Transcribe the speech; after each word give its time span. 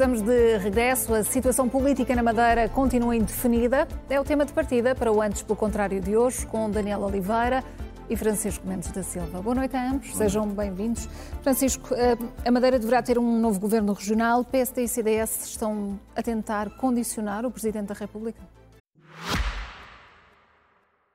estamos 0.00 0.22
de 0.22 0.56
regresso. 0.56 1.12
A 1.12 1.22
situação 1.22 1.68
política 1.68 2.16
na 2.16 2.22
Madeira 2.22 2.66
continua 2.70 3.14
indefinida. 3.14 3.86
É 4.08 4.18
o 4.18 4.24
tema 4.24 4.46
de 4.46 4.52
partida 4.54 4.94
para 4.94 5.12
o 5.12 5.20
Antes 5.20 5.42
pelo 5.42 5.54
Contrário 5.54 6.00
de 6.00 6.16
hoje, 6.16 6.46
com 6.46 6.70
Daniel 6.70 7.02
Oliveira 7.02 7.62
e 8.08 8.16
Francisco 8.16 8.66
Mendes 8.66 8.90
da 8.92 9.02
Silva. 9.02 9.42
Boa 9.42 9.54
noite 9.54 9.76
a 9.76 9.90
ambos, 9.90 10.16
sejam 10.16 10.48
bem-vindos. 10.48 11.06
Francisco, 11.42 11.94
eh, 11.94 12.16
a 12.46 12.50
Madeira 12.50 12.78
deverá 12.78 13.02
ter 13.02 13.18
um 13.18 13.38
novo 13.38 13.60
governo 13.60 13.92
regional. 13.92 14.42
PSD 14.42 14.84
e 14.84 14.88
CDS 14.88 15.44
estão 15.44 16.00
a 16.16 16.22
tentar 16.22 16.70
condicionar 16.78 17.44
o 17.44 17.50
Presidente 17.50 17.88
da 17.88 17.94
República? 17.94 18.40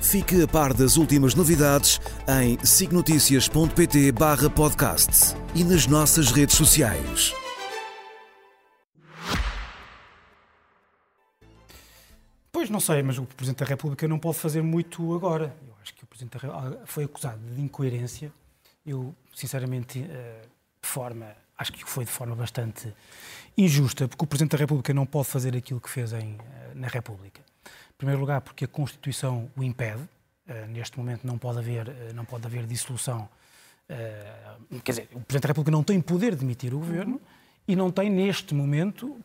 Fique 0.00 0.42
a 0.42 0.46
par 0.46 0.72
das 0.72 0.96
últimas 0.96 1.34
novidades 1.34 2.00
em 2.28 2.64
signoticias.pt 2.64 4.12
barra 4.12 4.48
podcast 4.48 5.34
e 5.54 5.64
nas 5.64 5.86
nossas 5.86 6.30
redes 6.30 6.54
sociais. 6.54 7.32
Pois 12.52 12.70
não 12.70 12.80
sei, 12.80 13.02
mas 13.02 13.18
o 13.18 13.24
Presidente 13.24 13.60
da 13.60 13.66
República 13.66 14.08
não 14.08 14.18
pode 14.18 14.38
fazer 14.38 14.62
muito 14.62 15.14
agora. 15.14 15.54
Eu 15.66 15.74
acho 15.82 15.94
que 15.94 16.04
o 16.04 16.06
Presidente 16.06 16.38
da 16.38 16.48
República 16.48 16.82
foi 16.86 17.04
acusado 17.04 17.40
de 17.54 17.60
incoerência. 17.60 18.32
Eu, 18.86 19.14
sinceramente, 19.34 20.06
eh, 20.08 20.42
de 20.80 20.88
forma, 20.88 21.26
acho 21.58 21.72
que 21.72 21.84
foi 21.84 22.04
de 22.04 22.10
forma 22.10 22.34
bastante 22.34 22.94
injusta, 23.58 24.08
porque 24.08 24.24
o 24.24 24.26
Presidente 24.26 24.52
da 24.52 24.58
República 24.58 24.94
não 24.94 25.04
pode 25.04 25.28
fazer 25.28 25.56
aquilo 25.56 25.80
que 25.80 25.90
fez 25.90 26.12
em, 26.12 26.38
eh, 26.38 26.72
na 26.74 26.88
República. 26.88 27.45
Em 27.96 27.98
primeiro 27.98 28.20
lugar, 28.20 28.42
porque 28.42 28.66
a 28.66 28.68
Constituição 28.68 29.50
o 29.56 29.64
impede. 29.64 30.02
Uh, 30.46 30.66
neste 30.68 30.98
momento 30.98 31.26
não 31.26 31.38
pode 31.38 31.58
haver, 31.58 31.88
uh, 31.88 32.14
não 32.14 32.24
pode 32.24 32.46
haver 32.46 32.66
dissolução. 32.66 33.28
Uh, 33.88 34.80
quer 34.80 34.92
dizer, 34.92 35.08
o 35.12 35.20
Presidente 35.20 35.42
da 35.42 35.48
República 35.48 35.70
não 35.70 35.82
tem 35.82 36.00
poder 36.00 36.34
de 36.34 36.40
demitir 36.40 36.74
o 36.74 36.78
Governo 36.78 37.14
uhum. 37.14 37.20
E 37.68 37.74
não 37.74 37.90
tem, 37.90 38.08
neste 38.08 38.54
momento, 38.54 39.16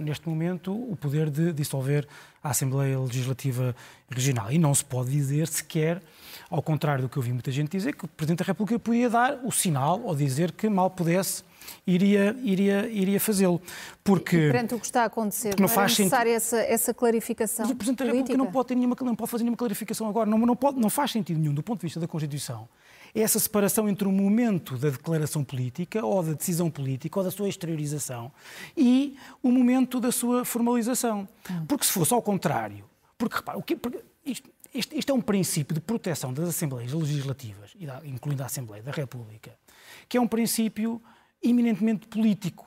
neste 0.00 0.28
momento, 0.28 0.72
o 0.72 0.96
poder 0.96 1.30
de 1.30 1.52
dissolver 1.52 2.06
a 2.42 2.50
Assembleia 2.50 2.98
Legislativa 2.98 3.74
Regional. 4.10 4.52
E 4.52 4.58
não 4.58 4.74
se 4.74 4.84
pode 4.84 5.10
dizer 5.10 5.48
sequer, 5.48 6.02
ao 6.50 6.62
contrário 6.62 7.02
do 7.02 7.08
que 7.08 7.16
eu 7.16 7.22
vi 7.22 7.32
muita 7.32 7.50
gente 7.50 7.70
dizer, 7.70 7.94
que 7.94 8.04
o 8.04 8.08
Presidente 8.08 8.40
da 8.40 8.44
República 8.44 8.78
podia 8.78 9.08
dar 9.08 9.40
o 9.44 9.50
sinal 9.50 10.00
ou 10.02 10.14
dizer 10.14 10.52
que 10.52 10.68
mal 10.68 10.90
pudesse 10.90 11.42
iria, 11.86 12.36
iria, 12.42 12.86
iria 12.88 13.20
fazê-lo. 13.20 13.60
Porque, 14.04 14.36
e 14.36 14.50
perante 14.50 14.74
o 14.74 14.78
que 14.78 14.86
está 14.86 15.02
a 15.02 15.06
acontecer, 15.06 15.54
não, 15.58 15.62
não 15.62 15.68
faz 15.68 15.98
é 15.98 16.02
necessária 16.02 16.34
essa, 16.34 16.58
essa 16.58 16.92
clarificação 16.92 17.64
Mas 17.64 17.72
o 17.72 17.76
Presidente 17.76 17.98
da 17.98 18.12
República 18.12 18.36
não 18.36 18.46
pode, 18.46 18.68
ter 18.68 18.74
nenhuma, 18.74 18.96
não 19.00 19.14
pode 19.14 19.30
fazer 19.30 19.44
nenhuma 19.44 19.56
clarificação 19.56 20.08
agora, 20.08 20.28
não, 20.28 20.38
não, 20.38 20.56
pode, 20.56 20.78
não 20.78 20.90
faz 20.90 21.12
sentido 21.12 21.38
nenhum 21.40 21.54
do 21.54 21.62
ponto 21.62 21.80
de 21.80 21.86
vista 21.86 22.00
da 22.00 22.06
Constituição 22.06 22.68
essa 23.14 23.38
separação 23.38 23.88
entre 23.88 24.06
o 24.06 24.12
momento 24.12 24.76
da 24.76 24.90
declaração 24.90 25.42
política 25.42 26.04
ou 26.04 26.22
da 26.22 26.32
decisão 26.32 26.70
política 26.70 27.18
ou 27.18 27.24
da 27.24 27.30
sua 27.30 27.48
exteriorização 27.48 28.30
e 28.76 29.16
o 29.42 29.50
momento 29.50 30.00
da 30.00 30.12
sua 30.12 30.44
formalização. 30.44 31.28
Hum. 31.50 31.66
Porque 31.66 31.84
se 31.84 31.92
fosse 31.92 32.14
ao 32.14 32.22
contrário, 32.22 32.84
porque 33.18 33.36
repara, 33.36 33.58
o 33.58 33.62
que, 33.62 33.76
isto, 34.24 34.48
isto, 34.72 35.10
é 35.10 35.14
um 35.14 35.20
princípio 35.20 35.74
de 35.74 35.80
proteção 35.80 36.32
das 36.32 36.48
Assembleias 36.48 36.92
Legislativas, 36.92 37.72
incluindo 38.04 38.42
a 38.42 38.46
Assembleia 38.46 38.82
da 38.82 38.92
República, 38.92 39.56
que 40.08 40.16
é 40.16 40.20
um 40.20 40.28
princípio 40.28 41.02
eminentemente 41.42 42.06
político. 42.06 42.66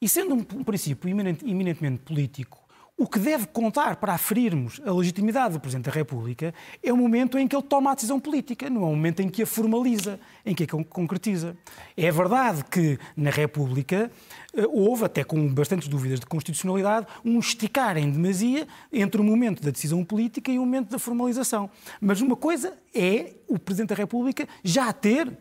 E 0.00 0.08
sendo 0.08 0.34
um 0.34 0.64
princípio 0.64 1.08
eminentemente 1.08 2.02
político, 2.04 2.67
o 2.98 3.06
que 3.06 3.20
deve 3.20 3.46
contar 3.46 3.94
para 3.96 4.12
aferirmos 4.12 4.80
a 4.84 4.92
legitimidade 4.92 5.54
do 5.54 5.60
Presidente 5.60 5.84
da 5.84 5.92
República 5.92 6.52
é 6.82 6.92
o 6.92 6.96
momento 6.96 7.38
em 7.38 7.46
que 7.46 7.54
ele 7.54 7.62
toma 7.62 7.92
a 7.92 7.94
decisão 7.94 8.18
política, 8.18 8.68
não 8.68 8.82
é 8.82 8.86
o 8.86 8.88
momento 8.88 9.22
em 9.22 9.28
que 9.28 9.44
a 9.44 9.46
formaliza, 9.46 10.18
em 10.44 10.52
que 10.52 10.64
a 10.64 10.66
concretiza. 10.66 11.56
É 11.96 12.10
verdade 12.10 12.64
que 12.64 12.98
na 13.16 13.30
República 13.30 14.10
eh, 14.52 14.66
houve, 14.66 15.04
até 15.04 15.22
com 15.22 15.46
bastantes 15.54 15.86
dúvidas 15.86 16.18
de 16.18 16.26
constitucionalidade, 16.26 17.06
um 17.24 17.38
esticar 17.38 17.96
em 17.96 18.10
demasia 18.10 18.66
entre 18.92 19.20
o 19.20 19.24
momento 19.24 19.62
da 19.62 19.70
decisão 19.70 20.04
política 20.04 20.50
e 20.50 20.58
o 20.58 20.62
momento 20.62 20.90
da 20.90 20.98
formalização. 20.98 21.70
Mas 22.00 22.20
uma 22.20 22.34
coisa 22.34 22.76
é 22.92 23.34
o 23.46 23.60
Presidente 23.60 23.90
da 23.90 23.94
República 23.94 24.48
já 24.64 24.92
ter 24.92 25.32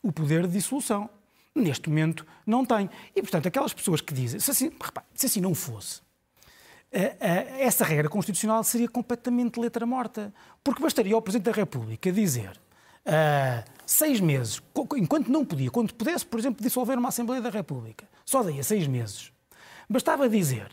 o 0.00 0.12
poder 0.12 0.46
de 0.46 0.52
dissolução. 0.52 1.10
Neste 1.56 1.88
momento 1.88 2.24
não 2.46 2.64
tem. 2.64 2.88
E, 3.16 3.20
portanto, 3.20 3.48
aquelas 3.48 3.74
pessoas 3.74 4.00
que 4.00 4.14
dizem, 4.14 4.38
se 4.38 4.48
assim, 4.52 4.70
repare, 4.80 5.06
se 5.12 5.26
assim 5.26 5.40
não 5.40 5.56
fosse, 5.56 6.00
essa 6.92 7.84
regra 7.84 8.08
constitucional 8.08 8.64
seria 8.64 8.88
completamente 8.88 9.60
letra 9.60 9.86
morta. 9.86 10.32
Porque 10.62 10.82
bastaria 10.82 11.14
ao 11.14 11.22
Presidente 11.22 11.46
da 11.46 11.52
República 11.52 12.10
dizer 12.10 12.60
uh, 13.06 13.70
seis 13.86 14.20
meses, 14.20 14.60
enquanto 14.96 15.28
não 15.28 15.44
podia, 15.44 15.70
quando 15.70 15.94
pudesse, 15.94 16.26
por 16.26 16.38
exemplo, 16.38 16.62
dissolver 16.62 16.98
uma 16.98 17.08
Assembleia 17.08 17.40
da 17.42 17.50
República, 17.50 18.06
só 18.24 18.42
daí 18.42 18.60
a 18.60 18.64
seis 18.64 18.86
meses, 18.86 19.32
bastava 19.88 20.28
dizer 20.28 20.70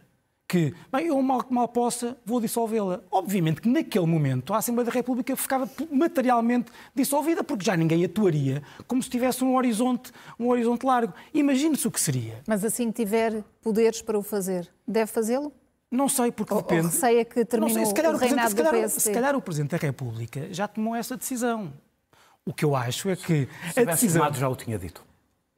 que, 0.48 0.74
bem, 0.92 1.08
eu 1.08 1.22
mal 1.22 1.44
que 1.44 1.54
mal 1.54 1.68
possa, 1.68 2.18
vou 2.26 2.40
dissolvê-la. 2.40 3.02
Obviamente 3.12 3.60
que 3.60 3.68
naquele 3.68 4.06
momento 4.06 4.54
a 4.54 4.58
Assembleia 4.58 4.86
da 4.86 4.94
República 4.94 5.36
ficava 5.36 5.70
materialmente 5.92 6.72
dissolvida, 6.96 7.44
porque 7.44 7.66
já 7.66 7.76
ninguém 7.76 8.06
atuaria 8.06 8.64
como 8.88 9.04
se 9.04 9.10
tivesse 9.10 9.44
um 9.44 9.56
horizonte, 9.56 10.12
um 10.40 10.48
horizonte 10.48 10.86
largo. 10.86 11.14
Imagine-se 11.34 11.88
o 11.88 11.92
que 11.92 12.00
seria. 12.00 12.42
Mas 12.48 12.64
assim 12.64 12.92
que 12.92 13.04
tiver 13.04 13.44
poderes 13.62 14.02
para 14.02 14.18
o 14.18 14.24
fazer, 14.24 14.70
deve 14.88 15.12
fazê-lo? 15.12 15.52
Não 15.90 16.10
sei, 16.10 16.32
porque 16.32 16.54
ou, 16.54 16.62
depende. 16.62 16.86
Ou 16.86 16.92
receia 16.92 17.24
que 17.24 17.46
terminou 17.46 17.74
sei, 17.74 17.86
se 17.86 17.94
calhar 17.94 18.14
o, 18.14 18.18
reinado 18.18 18.50
se 18.50 18.56
calhar, 18.56 18.74
do 18.74 18.78
PSD. 18.78 19.00
Se 19.00 19.12
calhar 19.12 19.36
o 19.36 19.42
Presidente 19.42 19.72
da 19.72 19.78
República 19.78 20.54
já 20.54 20.68
tomou 20.68 20.96
essa 20.96 21.16
decisão. 21.16 21.72
O 22.46 22.54
que 22.54 22.66
eu 22.66 22.76
acho 22.76 23.10
é 23.10 23.16
que 23.16 23.48
se 23.74 23.80
a 23.80 23.86
decisão... 23.86 24.34
já 24.34 24.50
o 24.50 24.56
tinha 24.56 24.78
dito. 24.78 25.06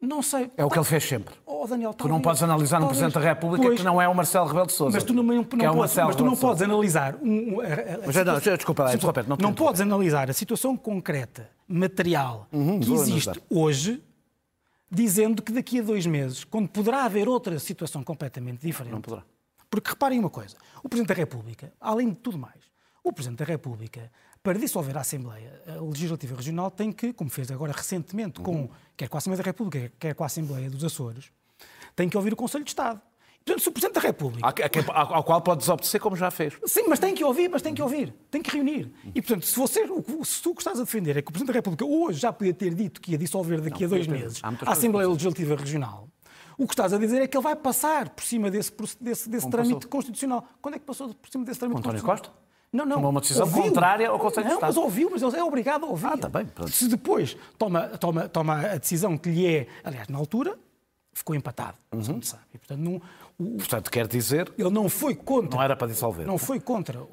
Não 0.01 0.21
sei. 0.21 0.49
É 0.55 0.63
o 0.63 0.69
que 0.69 0.77
ele 0.77 0.85
fez 0.85 1.03
sempre. 1.03 1.35
Oh, 1.45 1.67
Daniel, 1.67 1.93
tu 1.93 2.07
não 2.07 2.21
podes 2.21 2.41
analisar 2.41 2.79
talvez, 2.79 2.85
um 2.85 3.01
Presidente 3.01 3.21
da 3.21 3.29
República 3.29 3.65
pois, 3.65 3.79
que 3.79 3.85
não 3.85 4.01
é 4.01 4.07
o 4.07 4.15
Marcelo 4.15 4.47
Rebelo 4.47 4.67
de 4.67 4.73
Sousa. 4.73 4.95
Mas 4.95 5.03
tu 5.03 5.13
não, 5.13 5.21
não, 5.21 5.33
não, 5.33 5.41
é 5.41 5.73
podes, 5.73 5.95
mas 5.95 6.15
tu 6.15 6.23
não 6.23 6.37
podes 6.37 6.61
analisar... 6.61 7.15
Um, 7.21 7.55
um, 7.55 7.59
a, 7.59 7.65
a, 7.65 7.67
mas, 8.05 8.15
situação, 8.15 8.25
não, 8.25 8.57
desculpa, 8.57 8.83
lá, 8.83 8.91
desculpa, 8.91 9.23
não, 9.23 9.37
não 9.37 9.53
podes 9.53 9.81
analisar 9.81 10.29
a 10.29 10.33
situação 10.33 10.77
concreta, 10.77 11.49
material, 11.67 12.47
uhum, 12.51 12.79
que 12.79 12.93
existe 12.93 13.41
hoje, 13.49 14.01
dizendo 14.89 15.41
que 15.41 15.51
daqui 15.51 15.79
a 15.79 15.83
dois 15.83 16.05
meses, 16.05 16.45
quando 16.45 16.69
poderá 16.69 17.03
haver 17.03 17.27
outra 17.27 17.59
situação 17.59 18.01
completamente 18.01 18.65
diferente... 18.65 18.93
Não 18.93 19.01
poderá. 19.01 19.23
Porque 19.69 19.89
reparem 19.89 20.19
uma 20.19 20.29
coisa, 20.29 20.57
o 20.83 20.89
Presidente 20.89 21.09
da 21.09 21.13
República, 21.13 21.71
além 21.79 22.09
de 22.09 22.15
tudo 22.15 22.37
mais, 22.37 22.69
o 23.03 23.13
Presidente 23.13 23.39
da 23.39 23.45
República 23.45 24.11
para 24.41 24.57
dissolver 24.57 24.97
a 24.97 25.01
Assembleia 25.01 25.61
Legislativa 25.81 26.35
Regional 26.35 26.71
tem 26.71 26.91
que, 26.91 27.13
como 27.13 27.29
fez 27.29 27.51
agora 27.51 27.73
recentemente, 27.73 28.39
com, 28.39 28.61
uhum. 28.61 28.69
quer 28.95 29.09
com 29.09 29.17
a 29.17 29.19
Assembleia 29.19 29.43
da 29.43 29.47
República, 29.47 29.91
quer 29.99 30.15
com 30.15 30.23
a 30.23 30.25
Assembleia 30.25 30.69
dos 30.69 30.83
Açores, 30.83 31.31
tem 31.95 32.07
que 32.07 32.15
ouvir 32.15 32.33
o 32.33 32.35
Conselho 32.35 32.63
de 32.63 32.71
Estado. 32.71 33.01
Portanto, 33.45 33.63
se 33.63 33.69
o 33.69 33.71
Presidente 33.71 33.95
da 33.95 34.01
República... 34.01 34.47
Ao, 34.93 35.15
ao 35.15 35.23
qual 35.23 35.41
pode 35.41 35.59
desobedecer, 35.59 35.99
como 35.99 36.15
já 36.15 36.29
fez. 36.29 36.53
Sim, 36.65 36.83
mas 36.87 36.99
tem 36.99 37.15
que 37.15 37.23
ouvir, 37.23 37.49
mas 37.49 37.61
tem 37.61 37.73
que 37.73 37.81
ouvir. 37.81 38.13
Tem 38.29 38.41
que 38.41 38.51
reunir. 38.51 38.91
E, 39.15 39.21
portanto, 39.21 39.45
se, 39.45 39.55
você, 39.55 39.85
se 40.23 40.41
tu 40.41 40.53
estás 40.57 40.79
a 40.79 40.83
defender 40.83 41.17
é 41.17 41.21
que 41.21 41.29
o 41.29 41.31
Presidente 41.31 41.53
da 41.53 41.53
República 41.53 41.85
hoje 41.85 42.19
já 42.19 42.31
podia 42.31 42.53
ter 42.53 42.73
dito 42.73 43.01
que 43.01 43.11
ia 43.11 43.17
dissolver 43.17 43.61
daqui 43.61 43.81
não, 43.81 43.87
a 43.87 43.89
dois 43.89 44.07
meses 44.07 44.41
a 44.43 44.71
Assembleia 44.71 45.07
Legislativa 45.07 45.55
Regional, 45.55 46.08
o 46.59 46.67
que 46.67 46.73
estás 46.73 46.91
a 46.91 46.97
dizer 46.97 47.21
é 47.21 47.27
que 47.27 47.37
ele 47.37 47.43
vai 47.43 47.55
passar 47.55 48.09
por 48.09 48.23
cima 48.23 48.51
desse, 48.51 48.71
desse, 48.99 49.29
desse 49.29 49.49
trâmite 49.49 49.75
passou? 49.75 49.89
constitucional. 49.89 50.45
Quando 50.61 50.75
é 50.75 50.79
que 50.79 50.85
passou 50.85 51.13
por 51.13 51.29
cima 51.29 51.45
desse 51.45 51.57
trâmite 51.57 51.79
António 51.79 52.03
constitucional? 52.03 52.35
Costa? 52.35 52.49
Não, 52.71 52.85
não. 52.85 52.97
Tomou 52.97 53.11
uma 53.11 53.21
decisão 53.21 53.47
ouviu. 53.47 53.63
contrária 53.63 54.09
ao 54.09 54.19
Conselho 54.19 54.43
não, 54.43 54.49
de 54.49 54.55
Estado. 54.55 54.69
Mas 54.69 54.77
ouviu, 54.77 55.09
mas 55.09 55.21
ele 55.23 55.37
é 55.37 55.43
obrigado 55.43 55.85
a 55.85 55.87
ouvir. 55.87 56.05
Ah, 56.05 56.29
bem. 56.29 56.45
Pronto. 56.45 56.69
Se 56.69 56.87
depois 56.89 57.37
toma, 57.57 57.87
toma, 57.97 58.27
toma 58.27 58.59
a 58.59 58.77
decisão 58.77 59.17
que 59.17 59.29
lhe 59.29 59.47
é, 59.47 59.67
aliás, 59.83 60.09
na 60.09 60.17
altura, 60.17 60.59
ficou 61.13 61.33
empatado, 61.33 61.77
uhum. 61.93 62.21
sabe. 62.21 62.43
E, 62.53 62.57
portanto, 62.57 62.79
não, 62.79 63.01
o, 63.37 63.57
portanto, 63.57 63.89
quer 63.89 64.05
dizer... 64.05 64.53
Ele 64.57 64.69
não 64.69 64.89
foi 64.89 65.15
contra... 65.15 65.55
Não 65.55 65.63
era 65.63 65.75
para 65.75 65.87
dissolver. 65.87 66.27
Não 66.27 66.37
foi 66.37 66.59
contra 66.59 67.01
o, 67.01 67.05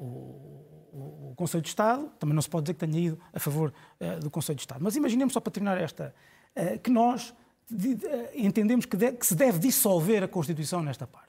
o, 0.93 1.29
o 1.31 1.33
Conselho 1.37 1.63
de 1.63 1.69
Estado, 1.69 2.11
também 2.19 2.35
não 2.35 2.41
se 2.41 2.49
pode 2.49 2.65
dizer 2.65 2.73
que 2.73 2.85
tenha 2.85 2.99
ido 2.99 3.19
a 3.33 3.39
favor 3.39 3.73
uh, 3.99 4.19
do 4.19 4.29
Conselho 4.29 4.57
de 4.57 4.61
Estado. 4.61 4.83
Mas 4.83 4.95
imaginemos, 4.95 5.33
só 5.33 5.39
para 5.39 5.51
terminar 5.51 5.77
esta, 5.77 6.13
uh, 6.55 6.79
que 6.79 6.89
nós 6.91 7.33
entendemos 8.33 8.85
que, 8.85 8.95
de, 8.95 9.11
que 9.11 9.25
se 9.25 9.35
deve 9.35 9.59
dissolver 9.59 10.23
a 10.23 10.27
Constituição 10.27 10.81
nesta 10.81 11.05
parte. 11.05 11.27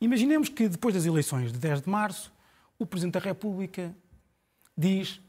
Imaginemos 0.00 0.48
que 0.48 0.68
depois 0.68 0.94
das 0.94 1.04
eleições 1.04 1.52
de 1.52 1.58
10 1.58 1.82
de 1.82 1.90
março, 1.90 2.32
o 2.78 2.86
Presidente 2.86 3.14
da 3.14 3.20
República 3.20 3.94
diz 4.76 5.20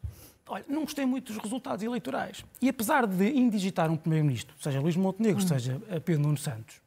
olha, 0.48 0.66
não 0.68 0.82
gostei 0.82 1.06
muito 1.06 1.34
dos 1.34 1.42
resultados 1.42 1.84
eleitorais. 1.84 2.46
E 2.62 2.70
apesar 2.70 3.06
de 3.06 3.30
indigitar 3.30 3.90
um 3.90 3.98
Primeiro-Ministro, 3.98 4.56
seja 4.60 4.80
Luís 4.80 4.96
Montenegro, 4.96 5.44
hum. 5.44 5.48
seja 5.48 5.82
Pedro 6.06 6.24
Nuno 6.24 6.38
Santos, 6.38 6.82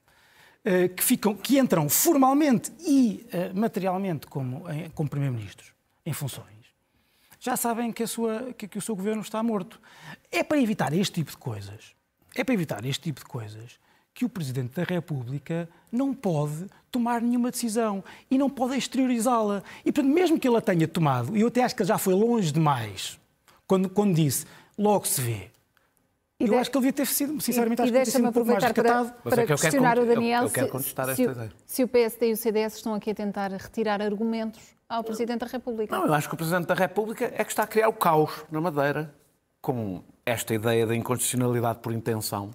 eh, 0.64 0.88
que, 0.88 1.02
ficam, 1.02 1.34
que 1.34 1.58
entram 1.58 1.88
formalmente 1.88 2.72
e 2.81 3.26
eh, 3.31 3.52
materialmente 3.52 4.26
como, 4.26 4.64
como 4.94 5.08
Primeiro-Ministros 5.08 5.72
em 6.06 6.12
funções, 6.12 6.55
já 7.38 7.56
sabem 7.56 7.93
que, 7.93 8.06
sua, 8.06 8.55
que, 8.55 8.67
que 8.67 8.78
o 8.78 8.81
seu 8.81 8.96
governo 8.96 9.20
está 9.20 9.43
morto. 9.43 9.78
É 10.31 10.43
para 10.43 10.58
evitar 10.58 10.94
este 10.94 11.17
tipo 11.17 11.31
de 11.31 11.37
coisas, 11.37 11.94
é 12.40 12.44
para 12.44 12.54
evitar 12.54 12.84
este 12.84 13.02
tipo 13.02 13.20
de 13.20 13.26
coisas 13.26 13.78
que 14.14 14.25
o 14.25 14.28
Presidente 14.28 14.76
da 14.76 14.84
República 14.84 15.69
não 15.90 16.14
pode 16.14 16.66
tomar 16.90 17.20
nenhuma 17.20 17.50
decisão 17.50 18.02
e 18.31 18.38
não 18.38 18.48
pode 18.48 18.76
exteriorizá-la. 18.76 19.62
E, 19.84 19.90
portanto, 19.90 20.14
mesmo 20.14 20.38
que 20.38 20.46
ele 20.46 20.56
a 20.56 20.60
tenha 20.60 20.86
tomado, 20.86 21.36
e 21.36 21.40
eu 21.40 21.48
até 21.48 21.64
acho 21.64 21.75
que 21.75 21.82
ele 21.82 21.88
já 21.88 21.98
foi 21.98 22.14
longe 22.14 22.52
demais 22.52 23.19
quando, 23.66 23.88
quando 23.88 24.14
disse 24.14 24.46
logo 24.78 25.06
se 25.06 25.20
vê. 25.20 25.50
E 26.38 26.44
eu 26.44 26.50
de... 26.50 26.54
acho 26.56 26.70
que 26.70 26.76
ele 26.76 26.86
devia 26.86 26.92
ter 26.92 27.06
sido, 27.06 27.40
sinceramente, 27.40 27.81
e, 27.81 27.82
acho 27.82 27.90
e 27.90 27.92
que 27.92 28.04
deixa-me 28.04 28.26
aproveitar 28.28 28.70
um 28.70 28.75
para, 28.75 29.04
para 29.04 29.42
é 29.42 29.46
questionar 29.46 29.94
quero, 29.94 30.02
o 30.02 30.14
Daniel 30.14 30.42
eu, 30.42 30.46
eu 30.48 30.52
quero 30.52 30.69
contestar 30.69 31.06
se, 31.06 31.10
esta 31.12 31.32
ideia. 31.32 31.52
se 31.66 31.84
o 31.84 31.88
PSD 31.88 32.28
e 32.28 32.32
o 32.32 32.36
CDS 32.36 32.75
estão 32.76 32.94
aqui 32.94 33.10
a 33.10 33.14
tentar 33.14 33.50
retirar 33.52 34.00
argumentos 34.00 34.62
ao 34.88 35.02
Presidente 35.02 35.40
da 35.40 35.46
República. 35.46 35.96
Não, 35.96 36.06
eu 36.06 36.14
acho 36.14 36.28
que 36.28 36.34
o 36.34 36.36
Presidente 36.36 36.66
da 36.66 36.75
República 36.75 37.32
é 37.34 37.44
que 37.44 37.50
está 37.50 37.62
a 37.62 37.66
criar 37.66 37.88
o 37.88 37.92
caos 37.92 38.44
na 38.50 38.60
Madeira 38.60 39.14
com 39.60 40.02
esta 40.25 40.55
ideia 40.55 40.87
da 40.87 40.94
inconstitucionalidade 40.94 41.81
por 41.81 41.93
intenção. 41.93 42.50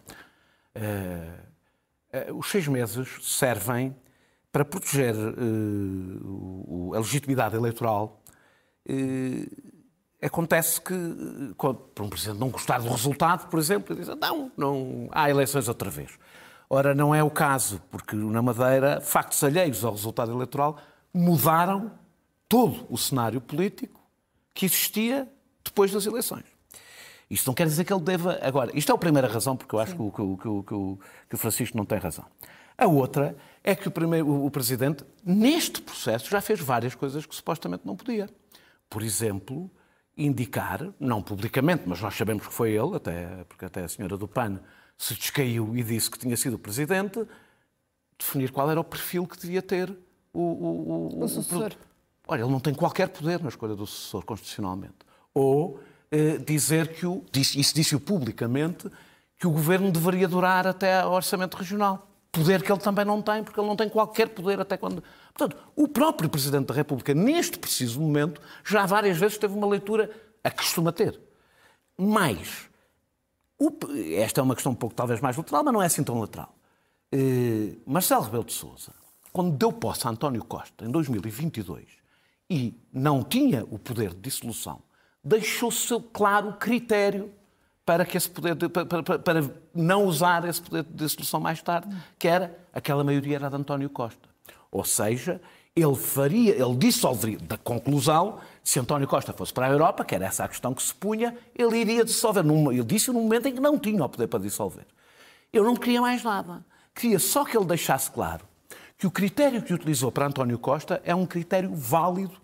Uh, 0.76 2.32
uh, 2.32 2.38
os 2.38 2.50
seis 2.50 2.68
meses 2.68 3.08
servem 3.22 3.96
para 4.52 4.66
proteger 4.66 5.16
uh, 5.16 6.94
a 6.96 6.98
legitimidade 6.98 7.56
eleitoral 7.56 8.22
Acontece 10.22 10.82
que, 10.82 10.94
para 11.96 12.04
um 12.04 12.10
Presidente 12.10 12.40
não 12.40 12.50
gostar 12.50 12.80
do 12.80 12.90
resultado, 12.90 13.48
por 13.50 13.58
exemplo, 13.58 13.96
diz, 13.96 14.08
não, 14.08 14.52
não 14.58 15.08
há 15.12 15.30
eleições 15.30 15.70
outra 15.70 15.90
vez. 15.90 16.12
Ora, 16.70 16.94
não 16.94 17.16
é 17.16 17.24
o 17.24 17.32
caso, 17.32 17.82
porque 17.90 18.18
na 18.18 18.42
Madeira, 18.42 19.00
factos 19.00 19.42
alheios 19.44 19.84
ao 19.86 19.94
resultado 19.94 20.32
eleitoral 20.32 20.78
mudaram 21.14 21.92
todo 22.50 22.86
o 22.90 22.98
cenário 22.98 23.40
político 23.40 24.02
que 24.54 24.66
existia 24.66 25.26
depois 25.64 25.92
das 25.94 26.06
eleições. 26.06 26.44
Isto 27.30 27.48
não 27.48 27.54
quer 27.54 27.68
dizer 27.68 27.86
que 27.86 27.94
ele 27.94 28.02
deva. 28.02 28.40
Agora, 28.42 28.72
isto 28.74 28.92
é 28.92 28.96
a 28.96 28.98
primeira 28.98 29.28
razão, 29.28 29.56
porque 29.56 29.76
eu 29.76 29.80
acho 29.80 29.96
que 29.96 30.02
o, 30.02 30.12
que, 30.12 30.18
que, 30.18 30.64
que 31.30 31.36
o, 31.36 31.38
Francisco 31.38 31.78
não 31.78 31.86
tem 31.86 32.00
razão. 32.00 32.26
A 32.78 32.88
outra 32.88 33.36
é 33.64 33.76
que 33.76 33.88
o, 33.88 33.92
primeiro, 33.92 34.46
o 34.46 34.50
Presidente, 34.50 35.04
neste 35.24 35.82
processo, 35.82 36.30
já 36.30 36.42
fez 36.42 36.60
várias 36.60 36.96
coisas 36.96 37.26
que 37.26 37.36
supostamente 37.36 37.86
não 37.86 37.96
podia. 37.96 38.30
Por 38.90 39.04
exemplo, 39.04 39.70
indicar, 40.18 40.92
não 41.00 41.22
publicamente, 41.22 41.84
mas 41.86 42.02
nós 42.02 42.16
sabemos 42.16 42.48
que 42.48 42.54
foi 42.54 42.72
ele, 42.72 42.96
até, 42.96 43.44
porque 43.48 43.66
até 43.66 43.84
a 43.84 43.88
senhora 43.88 44.18
do 44.18 44.28
PAN 44.28 44.60
se 44.98 45.14
descaiu 45.14 45.78
e 45.78 45.84
disse 45.84 46.10
que 46.10 46.18
tinha 46.18 46.36
sido 46.36 46.56
o 46.56 46.60
presidente, 46.60 47.26
definir 48.18 48.52
qual 48.52 48.70
era 48.72 48.80
o 48.80 48.84
perfil 48.84 49.28
que 49.28 49.38
devia 49.38 49.62
ter 49.62 49.96
o, 50.34 50.40
o, 50.42 51.20
o, 51.20 51.24
o 51.24 51.28
sucessor. 51.28 51.74
Olha, 52.28 52.42
ele 52.42 52.52
não 52.52 52.60
tem 52.60 52.74
qualquer 52.74 53.10
poder 53.10 53.42
na 53.42 53.50
escolha 53.50 53.76
do 53.76 53.88
sucessor, 53.88 54.26
constitucionalmente. 54.26 54.98
Ou 55.34 55.80
dizer 56.46 56.94
que 56.94 57.06
o. 57.06 57.24
Isso 57.36 57.74
disse-o 57.74 58.00
publicamente, 58.00 58.90
que 59.40 59.48
o 59.48 59.52
governo 59.52 59.92
deveria 59.92 60.28
durar 60.28 60.68
até 60.68 61.00
ao 61.00 61.14
orçamento 61.14 61.56
regional. 61.56 62.08
Poder 62.32 62.62
que 62.62 62.72
ele 62.72 62.80
também 62.80 63.06
não 63.06 63.22
tem, 63.22 63.44
porque 63.44 63.60
ele 63.60 63.68
não 63.68 63.76
tem 63.76 63.90
qualquer 63.90 64.30
poder 64.30 64.60
até 64.60 64.78
quando. 64.78 65.04
Portanto, 65.34 65.58
o 65.76 65.88
próprio 65.88 66.30
Presidente 66.30 66.68
da 66.68 66.74
República, 66.74 67.14
neste 67.14 67.58
preciso 67.58 68.00
momento, 68.00 68.42
já 68.64 68.86
várias 68.86 69.18
vezes 69.18 69.38
teve 69.38 69.56
uma 69.56 69.66
leitura 69.66 70.12
a 70.44 70.52
que 70.52 70.58
costuma 70.58 70.92
ter. 70.92 71.20
Mas, 71.98 72.70
o... 73.58 73.72
esta 74.16 74.42
é 74.42 74.44
uma 74.44 74.54
questão 74.54 74.74
um 74.74 74.76
pouco 74.76 74.94
talvez 74.94 75.22
mais 75.22 75.38
lateral, 75.38 75.64
mas 75.64 75.74
não 75.74 75.82
é 75.82 75.86
assim 75.86 76.04
tão 76.04 76.20
lateral. 76.20 76.54
Uh, 77.14 77.76
Marcelo 77.86 78.24
Rebelo 78.24 78.44
de 78.44 78.54
Sousa, 78.54 78.94
quando 79.32 79.58
deu 79.58 79.72
posse 79.72 80.06
a 80.06 80.12
António 80.12 80.44
Costa 80.44 80.86
em 80.86 80.92
2022 80.92 81.86
e 82.50 82.80
não 82.94 83.24
tinha 83.24 83.66
o 83.72 83.80
poder 83.80 84.14
de 84.14 84.22
dissolução, 84.22 84.82
deixou-se 85.24 86.00
claro 86.14 86.54
critério 86.54 87.32
para 87.86 88.06
que 88.06 88.18
esse 88.18 88.30
poder 88.30 88.56
de, 88.56 88.70
para, 88.70 88.86
para, 88.86 89.20
para, 89.20 89.52
não 89.74 90.06
usar 90.06 90.48
esse 90.48 90.62
poder 90.62 90.84
de 90.84 91.10
solução 91.10 91.40
mais 91.40 91.62
tarde, 91.62 91.90
que 92.18 92.28
era 92.28 92.56
aquela 92.72 93.04
maioria 93.04 93.38
era 93.38 93.50
de 93.50 93.56
António 93.56 93.90
Costa. 93.90 94.30
Ou 94.72 94.84
seja, 94.84 95.42
ele 95.76 95.96
faria, 95.96 96.52
ele 96.54 96.76
dissolveria, 96.76 97.40
da 97.40 97.58
conclusão, 97.58 98.40
se 98.64 98.80
António 98.80 99.08
Costa 99.08 99.34
fosse 99.34 99.52
para 99.52 99.66
a 99.66 99.70
Europa, 99.70 100.06
que 100.06 100.14
era 100.14 100.26
essa 100.26 100.44
a 100.44 100.48
questão 100.48 100.74
que 100.74 100.84
se 100.84 100.94
punha, 100.94 101.36
ele 101.56 101.78
iria 101.78 102.06
dissolver. 102.06 102.46
Ele 102.46 102.84
disse 102.84 103.12
no 103.12 103.22
momento 103.22 103.48
em 103.48 103.56
que 103.56 103.60
não 103.60 103.78
tinha 103.80 104.04
o 104.04 104.10
poder 104.10 104.28
para 104.28 104.40
dissolver. 104.40 104.86
Eu 105.52 105.64
não 105.64 105.76
queria 105.76 106.02
mais 106.02 106.24
nada. 106.24 106.64
Queria 106.94 107.18
só 107.18 107.44
que 107.44 107.58
ele 107.58 107.66
deixasse 107.66 108.12
claro 108.12 108.46
que 108.98 109.08
o 109.08 109.12
critério 109.12 109.62
que 109.62 109.74
utilizou 109.74 110.12
para 110.12 110.28
António 110.28 110.60
Costa 110.60 111.02
é 111.04 111.16
um 111.16 111.26
critério 111.26 111.74
válido 111.74 112.38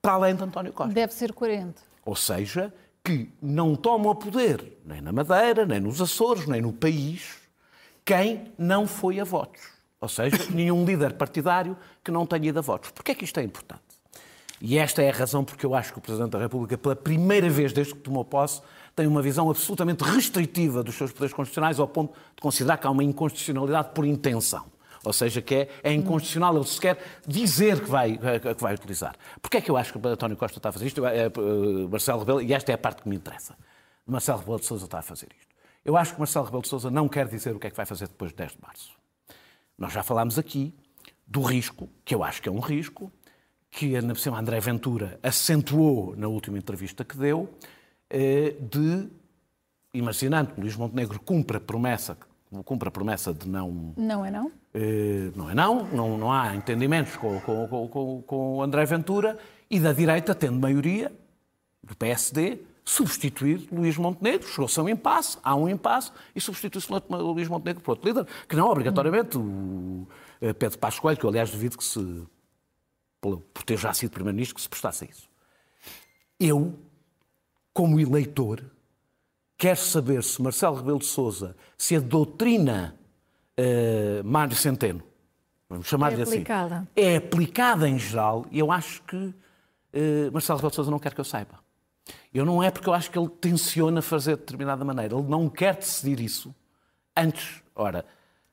para 0.00 0.12
além 0.12 0.36
de 0.36 0.44
António 0.44 0.72
Costa. 0.72 0.92
Deve 0.92 1.12
ser 1.12 1.32
coerente. 1.32 1.80
Ou 2.04 2.16
seja, 2.16 2.72
que 3.04 3.28
não 3.40 3.74
toma 3.74 4.10
o 4.10 4.14
poder, 4.14 4.78
nem 4.84 5.00
na 5.00 5.12
Madeira, 5.12 5.66
nem 5.66 5.80
nos 5.80 6.00
Açores, 6.00 6.46
nem 6.46 6.60
no 6.60 6.72
país, 6.72 7.36
quem 8.04 8.52
não 8.58 8.86
foi 8.86 9.20
a 9.20 9.24
votos. 9.24 9.60
Ou 10.00 10.08
seja, 10.08 10.36
nenhum 10.50 10.84
líder 10.84 11.14
partidário 11.14 11.76
que 12.02 12.10
não 12.10 12.26
tenha 12.26 12.48
ido 12.48 12.58
a 12.58 12.62
votos. 12.62 12.90
Porquê 12.90 13.12
é 13.12 13.14
que 13.14 13.24
isto 13.24 13.38
é 13.38 13.42
importante? 13.42 13.82
E 14.60 14.78
esta 14.78 15.02
é 15.02 15.10
a 15.10 15.12
razão 15.12 15.44
porque 15.44 15.66
eu 15.66 15.74
acho 15.74 15.92
que 15.92 15.98
o 15.98 16.02
Presidente 16.02 16.30
da 16.30 16.38
República, 16.38 16.78
pela 16.78 16.94
primeira 16.94 17.50
vez 17.50 17.72
desde 17.72 17.94
que 17.94 18.00
tomou 18.00 18.24
posse, 18.24 18.62
tem 18.94 19.06
uma 19.06 19.20
visão 19.20 19.50
absolutamente 19.50 20.04
restritiva 20.04 20.82
dos 20.84 20.94
seus 20.94 21.10
poderes 21.10 21.34
constitucionais 21.34 21.80
ao 21.80 21.88
ponto 21.88 22.12
de 22.36 22.40
considerar 22.40 22.76
que 22.76 22.86
há 22.86 22.90
uma 22.90 23.02
inconstitucionalidade 23.02 23.90
por 23.92 24.04
intenção. 24.04 24.71
Ou 25.04 25.12
seja, 25.12 25.42
que 25.42 25.54
é, 25.54 25.68
é 25.82 25.92
inconstitucional 25.92 26.54
ele 26.54 26.66
sequer 26.66 26.98
dizer 27.26 27.80
que 27.80 27.90
vai, 27.90 28.18
que 28.18 28.62
vai 28.62 28.74
utilizar. 28.74 29.16
Porquê 29.40 29.56
é 29.56 29.60
que 29.60 29.70
eu 29.70 29.76
acho 29.76 29.92
que 29.92 30.06
António 30.06 30.36
Costa 30.36 30.58
está 30.58 30.68
a 30.68 30.72
fazer 30.72 30.86
isto? 30.86 31.04
É, 31.04 31.24
é, 31.24 31.30
Marcelo 31.90 32.20
Rebelo, 32.20 32.42
e 32.42 32.52
esta 32.52 32.70
é 32.70 32.74
a 32.74 32.78
parte 32.78 33.02
que 33.02 33.08
me 33.08 33.16
interessa. 33.16 33.56
Marcelo 34.06 34.38
Rebelo 34.38 34.60
de 34.60 34.66
Sousa 34.66 34.84
está 34.84 34.98
a 35.00 35.02
fazer 35.02 35.28
isto. 35.36 35.52
Eu 35.84 35.96
acho 35.96 36.14
que 36.14 36.20
Marcelo 36.20 36.44
Rebelo 36.44 36.62
de 36.62 36.68
Sousa 36.68 36.90
não 36.90 37.08
quer 37.08 37.26
dizer 37.26 37.54
o 37.54 37.58
que 37.58 37.66
é 37.66 37.70
que 37.70 37.76
vai 37.76 37.86
fazer 37.86 38.06
depois 38.06 38.30
de 38.30 38.36
10 38.36 38.52
de 38.52 38.58
março. 38.62 38.92
Nós 39.76 39.92
já 39.92 40.02
falámos 40.02 40.38
aqui 40.38 40.72
do 41.26 41.42
risco, 41.42 41.88
que 42.04 42.14
eu 42.14 42.22
acho 42.22 42.40
que 42.40 42.48
é 42.48 42.52
um 42.52 42.60
risco, 42.60 43.10
que 43.70 43.96
a 43.96 44.14
cima 44.14 44.38
André 44.38 44.60
Ventura 44.60 45.18
acentuou 45.22 46.14
na 46.14 46.28
última 46.28 46.58
entrevista 46.58 47.04
que 47.04 47.16
deu, 47.16 47.48
eh, 48.10 48.54
de, 48.60 49.08
imaginando 49.94 50.52
que 50.52 50.60
Luís 50.60 50.76
Montenegro 50.76 51.18
cumpra 51.18 51.56
a 51.56 51.60
promessa 51.60 52.16
cumpre 52.64 52.88
a 52.88 52.90
promessa 52.90 53.32
de 53.32 53.48
não. 53.48 53.94
Não 53.96 54.24
é 54.24 54.30
não? 54.30 54.52
Eh, 54.74 55.30
não 55.34 55.48
é 55.48 55.54
não, 55.54 55.84
não, 55.84 56.18
não 56.18 56.32
há 56.32 56.54
entendimentos 56.54 57.16
com, 57.16 57.40
com, 57.40 57.88
com, 57.88 58.22
com 58.22 58.56
o 58.56 58.62
André 58.62 58.84
Ventura 58.84 59.38
e 59.70 59.80
da 59.80 59.92
direita, 59.92 60.34
tendo 60.34 60.58
maioria, 60.58 61.10
do 61.82 61.96
PSD, 61.96 62.60
substituir 62.84 63.68
Luís 63.72 63.96
Montenegro. 63.96 64.46
Chegou-se 64.46 64.78
a 64.78 64.82
um 64.82 64.88
impasse, 64.88 65.38
há 65.42 65.54
um 65.54 65.68
impasse, 65.68 66.12
e 66.34 66.40
substitui-se 66.40 66.88
Luís 67.08 67.48
Montenegro 67.48 67.82
por 67.82 67.92
outro 67.92 68.08
líder, 68.08 68.26
que 68.48 68.56
não 68.56 68.68
obrigatoriamente 68.68 69.38
o 69.38 70.06
eh, 70.40 70.52
Pedro 70.52 70.78
Passos 70.78 71.00
Coelho, 71.00 71.18
que 71.18 71.24
eu 71.24 71.30
aliás 71.30 71.50
devido 71.50 71.78
que 71.78 71.84
se, 71.84 72.26
por 73.20 73.62
ter 73.64 73.78
já 73.78 73.92
sido 73.94 74.10
Primeiro-Ministro, 74.10 74.56
que 74.56 74.62
se 74.62 74.68
prestasse 74.68 75.04
a 75.04 75.08
isso. 75.08 75.28
Eu, 76.38 76.78
como 77.72 78.00
eleitor, 78.00 78.62
quer 79.62 79.76
saber 79.76 80.24
se 80.24 80.42
Marcelo 80.42 80.74
Rebelo 80.74 80.98
de 80.98 81.04
Sousa, 81.04 81.54
se 81.78 81.94
a 81.94 82.00
doutrina 82.00 82.98
uh, 83.56 84.24
Mário 84.26 84.56
Centeno, 84.56 85.00
vamos 85.70 85.86
chamar-lhe 85.86 86.18
é 86.18 86.22
assim, 86.24 86.44
é 86.96 87.14
aplicada 87.14 87.88
em 87.88 87.96
geral, 87.96 88.44
e 88.50 88.58
eu 88.58 88.72
acho 88.72 89.00
que 89.04 89.16
uh, 89.16 90.32
Marcelo 90.32 90.56
Rebelo 90.56 90.70
de 90.70 90.74
Sousa 90.74 90.90
não 90.90 90.98
quer 90.98 91.14
que 91.14 91.20
eu 91.20 91.24
saiba. 91.24 91.60
Eu 92.34 92.44
não 92.44 92.60
é 92.60 92.72
porque 92.72 92.88
eu 92.88 92.92
acho 92.92 93.08
que 93.08 93.16
ele 93.16 93.28
tenciona 93.28 94.02
fazer 94.02 94.34
de 94.34 94.40
determinada 94.40 94.84
maneira. 94.84 95.14
Ele 95.14 95.28
não 95.28 95.48
quer 95.48 95.76
decidir 95.76 96.18
isso 96.18 96.52
antes. 97.16 97.62
Ora, 97.76 98.04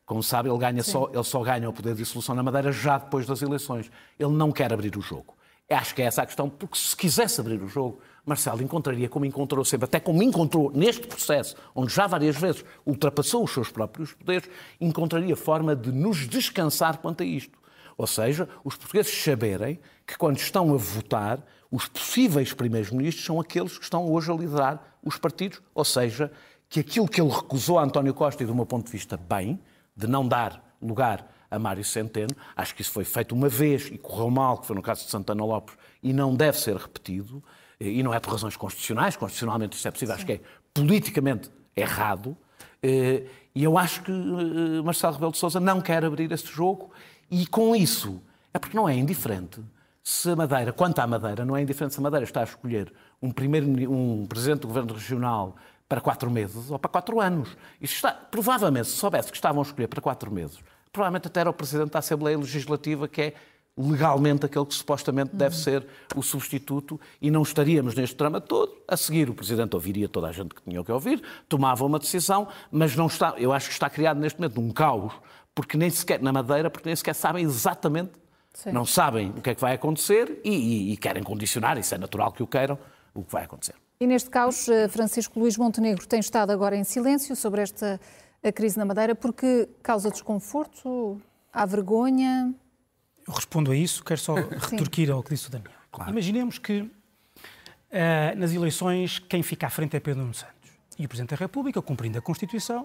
como 0.06 0.22
sabe, 0.22 0.48
ele, 0.48 0.60
ganha 0.60 0.84
só, 0.84 1.10
ele 1.12 1.24
só 1.24 1.42
ganha 1.42 1.68
o 1.68 1.74
poder 1.74 1.94
de 1.94 2.04
dissolução 2.04 2.36
na 2.36 2.44
Madeira 2.44 2.72
já 2.72 3.00
depois 3.00 3.26
das 3.26 3.42
eleições. 3.42 3.90
Ele 4.20 4.34
não 4.34 4.52
quer 4.52 4.72
abrir 4.72 4.96
o 4.96 5.02
jogo. 5.02 5.36
Acho 5.70 5.94
que 5.94 6.02
é 6.02 6.06
essa 6.06 6.24
a 6.24 6.26
questão, 6.26 6.50
porque 6.50 6.78
se 6.78 6.96
quisesse 6.96 7.40
abrir 7.40 7.62
o 7.62 7.68
jogo, 7.68 8.00
Marcelo 8.26 8.62
encontraria 8.62 9.08
como 9.08 9.26
encontrou 9.26 9.64
sempre, 9.64 9.86
até 9.86 10.00
como 10.00 10.24
encontrou 10.24 10.72
neste 10.72 11.06
processo, 11.06 11.56
onde 11.76 11.94
já 11.94 12.08
várias 12.08 12.36
vezes 12.36 12.66
ultrapassou 12.86 13.44
os 13.44 13.52
seus 13.52 13.72
próprios 13.72 14.14
poderes, 14.14 14.50
encontraria 14.82 15.36
forma 15.36 15.76
de 15.76 15.92
nos 15.92 16.28
descansar 16.28 16.98
quanto 16.98 17.22
a 17.22 17.26
isto. 17.26 17.58
Ou 17.98 18.08
seja, 18.08 18.48
os 18.64 18.76
portugueses 18.76 19.12
saberem 19.24 19.80
que 20.08 20.18
quando 20.18 20.38
estão 20.38 20.74
a 20.74 20.78
votar, 20.78 21.44
os 21.70 21.88
possíveis 21.88 22.54
primeiros-ministros 22.54 23.26
são 23.26 23.40
aqueles 23.40 23.78
que 23.78 23.84
estão 23.84 24.12
hoje 24.12 24.32
a 24.32 24.36
liderar 24.36 24.98
os 25.04 25.18
partidos, 25.18 25.62
ou 25.76 25.86
seja, 25.86 26.32
que 26.68 26.80
aquilo 26.80 27.08
que 27.08 27.22
ele 27.22 27.30
recusou 27.30 27.78
a 27.78 27.84
António 27.84 28.14
Costa, 28.14 28.42
e 28.42 28.46
do 28.46 28.56
meu 28.56 28.66
ponto 28.66 28.86
de 28.86 28.92
vista 28.92 29.18
bem, 29.18 29.60
de 29.96 30.08
não 30.08 30.28
dar 30.28 30.76
lugar 30.82 31.28
a 31.50 31.60
Mário 31.60 31.84
Centeno. 31.84 32.36
Acho 32.56 32.76
que 32.76 32.82
isso 32.82 32.92
foi 32.92 33.04
feito 33.04 33.34
uma 33.34 33.50
vez 33.50 33.88
e 33.88 33.98
correu 33.98 34.30
mal, 34.30 34.58
que 34.58 34.68
foi 34.68 34.76
no 34.76 34.82
caso 34.82 35.06
de 35.06 35.12
Santana 35.12 35.44
Lopes, 35.44 35.76
e 36.02 36.14
não 36.14 36.36
deve 36.36 36.58
ser 36.58 36.76
repetido. 36.76 37.44
E 37.80 38.04
não 38.04 38.14
é 38.14 38.20
por 38.20 38.32
razões 38.32 38.58
constitucionais, 38.58 39.16
constitucionalmente 39.16 39.78
isso 39.78 39.88
é 39.88 39.92
possível, 39.92 40.14
Sim. 40.14 40.18
acho 40.18 40.26
que 40.26 40.34
é 40.34 40.42
politicamente 40.74 41.50
errado. 41.76 42.36
Eh, 42.84 43.24
e 43.56 43.64
eu 43.64 43.78
acho 43.78 44.04
que 44.04 44.12
eh, 44.12 44.82
Marcelo 44.84 45.14
Rebelo 45.14 45.32
de 45.32 45.38
Sousa 45.38 45.60
não 45.60 45.80
quer 45.82 46.04
abrir 46.04 46.32
esse 46.32 46.48
jogo 46.48 46.92
e 47.32 47.48
com 47.48 47.76
isso 47.76 48.22
é 48.54 48.60
porque 48.60 48.76
não 48.76 48.88
é 48.88 48.96
indiferente 48.96 49.62
se 50.04 50.30
a 50.32 50.36
Madeira, 50.36 50.74
quanto 50.74 51.00
à 51.00 51.08
Madeira, 51.08 51.46
não 51.46 51.56
é 51.56 51.62
indiferente 51.62 51.94
se 51.94 52.00
a 52.00 52.04
Madeira 52.04 52.24
está 52.24 52.42
a 52.42 52.44
escolher 52.44 52.92
um, 53.22 53.32
primeiro, 53.32 53.68
um 53.92 54.26
presidente 54.26 54.62
do 54.62 54.68
governo 54.68 54.94
regional 54.94 55.56
para 55.88 56.02
quatro 56.02 56.30
meses 56.32 56.72
ou 56.72 56.80
para 56.80 56.90
quatro 56.90 57.20
anos. 57.20 57.56
Isso 57.80 57.96
está, 57.96 58.12
provavelmente, 58.12 58.88
se 58.88 58.96
soubesse 58.96 59.30
que 59.30 59.38
estavam 59.38 59.62
a 59.62 59.66
escolher 59.66 59.88
para 59.88 60.02
quatro 60.02 60.32
meses, 60.32 60.60
provavelmente 60.92 61.28
até 61.28 61.42
era 61.42 61.50
o 61.50 61.54
presidente 61.54 61.92
da 61.92 62.00
Assembleia 62.00 62.38
Legislativa, 62.38 63.08
que 63.08 63.22
é 63.22 63.34
legalmente 63.80 64.46
aquele 64.46 64.66
que 64.66 64.76
supostamente 64.76 65.34
deve 65.34 65.56
ser 65.56 65.86
o 66.14 66.22
substituto 66.22 67.00
e 67.22 67.32
não 67.32 67.44
estaríamos 67.44 67.96
neste 67.96 68.16
drama 68.16 68.42
todo. 68.42 68.74
A 68.88 68.98
seguir, 68.98 69.30
o 69.30 69.34
Presidente 69.34 69.74
ouviria 69.74 70.10
toda 70.10 70.28
a 70.28 70.32
gente 70.34 70.54
que 70.54 70.62
tinha 70.62 70.84
que 70.84 70.92
ouvir, 70.92 71.22
tomava 71.48 71.86
uma 71.86 71.98
decisão, 71.98 72.50
mas 72.70 72.96
não 72.96 73.08
está, 73.08 73.36
eu 73.38 73.54
acho 73.54 73.68
que 73.68 73.74
está 73.74 73.90
criado 73.90 74.20
neste 74.20 74.40
momento 74.40 74.60
um 74.60 74.70
caos, 74.72 75.14
porque 75.56 75.78
nem 75.78 75.90
sequer, 75.90 76.22
na 76.22 76.34
Madeira, 76.34 76.70
porque 76.70 76.90
nem 76.90 76.96
sequer 76.96 77.16
sabem 77.16 77.46
exatamente, 77.46 78.12
Sim. 78.54 78.72
não 78.74 78.86
sabem 78.86 79.30
o 79.30 79.42
que 79.42 79.52
é 79.52 79.56
que 79.56 79.62
vai 79.62 79.76
acontecer 79.76 80.42
e, 80.44 80.50
e, 80.50 80.94
e 80.94 80.98
querem 80.98 81.24
condicionar, 81.24 81.78
isso 81.78 81.96
é 81.96 81.98
natural 81.98 82.34
que 82.34 82.44
o 82.44 82.48
queiram, 82.48 82.78
o 83.14 83.24
que 83.24 83.32
vai 83.32 83.46
acontecer. 83.46 83.76
E 84.02 84.08
neste 84.08 84.30
caos, 84.30 84.68
eh, 84.70 84.88
Francisco 84.88 85.40
Luís 85.40 85.58
Montenegro 85.58 86.08
tem 86.08 86.22
estado 86.22 86.52
agora 86.52 86.76
em 86.76 86.86
silêncio 86.86 87.36
sobre 87.36 87.62
esta 87.62 88.00
crise 88.54 88.78
na 88.78 88.86
Madeira 88.86 89.14
porque 89.14 89.68
causa 89.84 90.10
desconforto, 90.10 91.22
há 91.52 91.66
vergonha, 91.66 92.54
eu 93.30 93.34
respondo 93.36 93.72
a 93.72 93.76
isso, 93.76 94.04
quero 94.04 94.20
só 94.20 94.34
retorquir 94.72 95.12
ao 95.12 95.22
que 95.22 95.30
disse 95.30 95.48
o 95.48 95.52
Daniel. 95.52 95.72
Claro. 95.92 96.10
Imaginemos 96.10 96.58
que 96.58 96.82
uh, 96.82 96.90
nas 98.36 98.52
eleições 98.54 99.20
quem 99.20 99.44
fica 99.44 99.68
à 99.68 99.70
frente 99.70 99.96
é 99.96 100.00
Pedro 100.00 100.22
Nuno 100.22 100.34
Santos. 100.34 100.72
E 100.98 101.06
o 101.06 101.08
Presidente 101.08 101.30
da 101.30 101.36
República, 101.36 101.80
cumprindo 101.80 102.18
a 102.18 102.22
Constituição, 102.24 102.84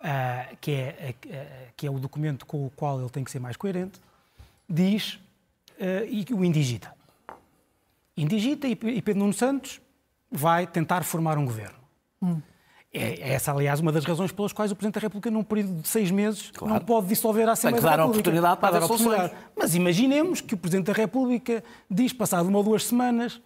uh, 0.00 0.56
que, 0.60 0.70
é, 0.70 1.14
uh, 1.26 1.72
que 1.76 1.88
é 1.88 1.90
o 1.90 1.98
documento 1.98 2.46
com 2.46 2.64
o 2.64 2.70
qual 2.70 3.00
ele 3.00 3.10
tem 3.10 3.24
que 3.24 3.32
ser 3.32 3.40
mais 3.40 3.56
coerente, 3.56 4.00
diz 4.68 5.18
e 6.08 6.24
o 6.32 6.44
indigita. 6.44 6.94
Indigita 8.16 8.68
e, 8.68 8.70
e 8.70 9.02
Pedro 9.02 9.18
Nuno 9.18 9.32
Santos 9.32 9.80
vai 10.30 10.68
tentar 10.68 11.02
formar 11.02 11.36
um 11.36 11.44
governo. 11.44 11.76
Hum. 12.22 12.40
É, 12.94 13.30
é 13.30 13.32
essa, 13.32 13.50
aliás, 13.50 13.80
uma 13.80 13.90
das 13.90 14.04
razões 14.04 14.30
pelas 14.30 14.52
quais 14.52 14.70
o 14.70 14.76
Presidente 14.76 14.94
da 14.94 15.00
República, 15.00 15.28
num 15.28 15.42
período 15.42 15.82
de 15.82 15.88
seis 15.88 16.12
meses, 16.12 16.52
claro. 16.52 16.74
não 16.74 16.80
pode 16.80 17.08
dissolver 17.08 17.48
a 17.48 17.52
Assembleia 17.52 17.82
da 17.82 17.90
República. 17.90 18.10
oportunidade 18.10 18.60
para, 18.60 18.78
dar 18.78 18.84
oportunidade. 18.84 19.32
Mas 19.56 19.74
imaginemos 19.74 20.40
que 20.40 20.54
o 20.54 20.56
Presidente 20.56 20.86
da 20.86 20.92
República 20.92 21.64
diz, 21.90 22.12
passado 22.12 22.48
uma 22.48 22.58
ou 22.58 22.62
duas 22.64 22.86
semanas, 22.86 23.40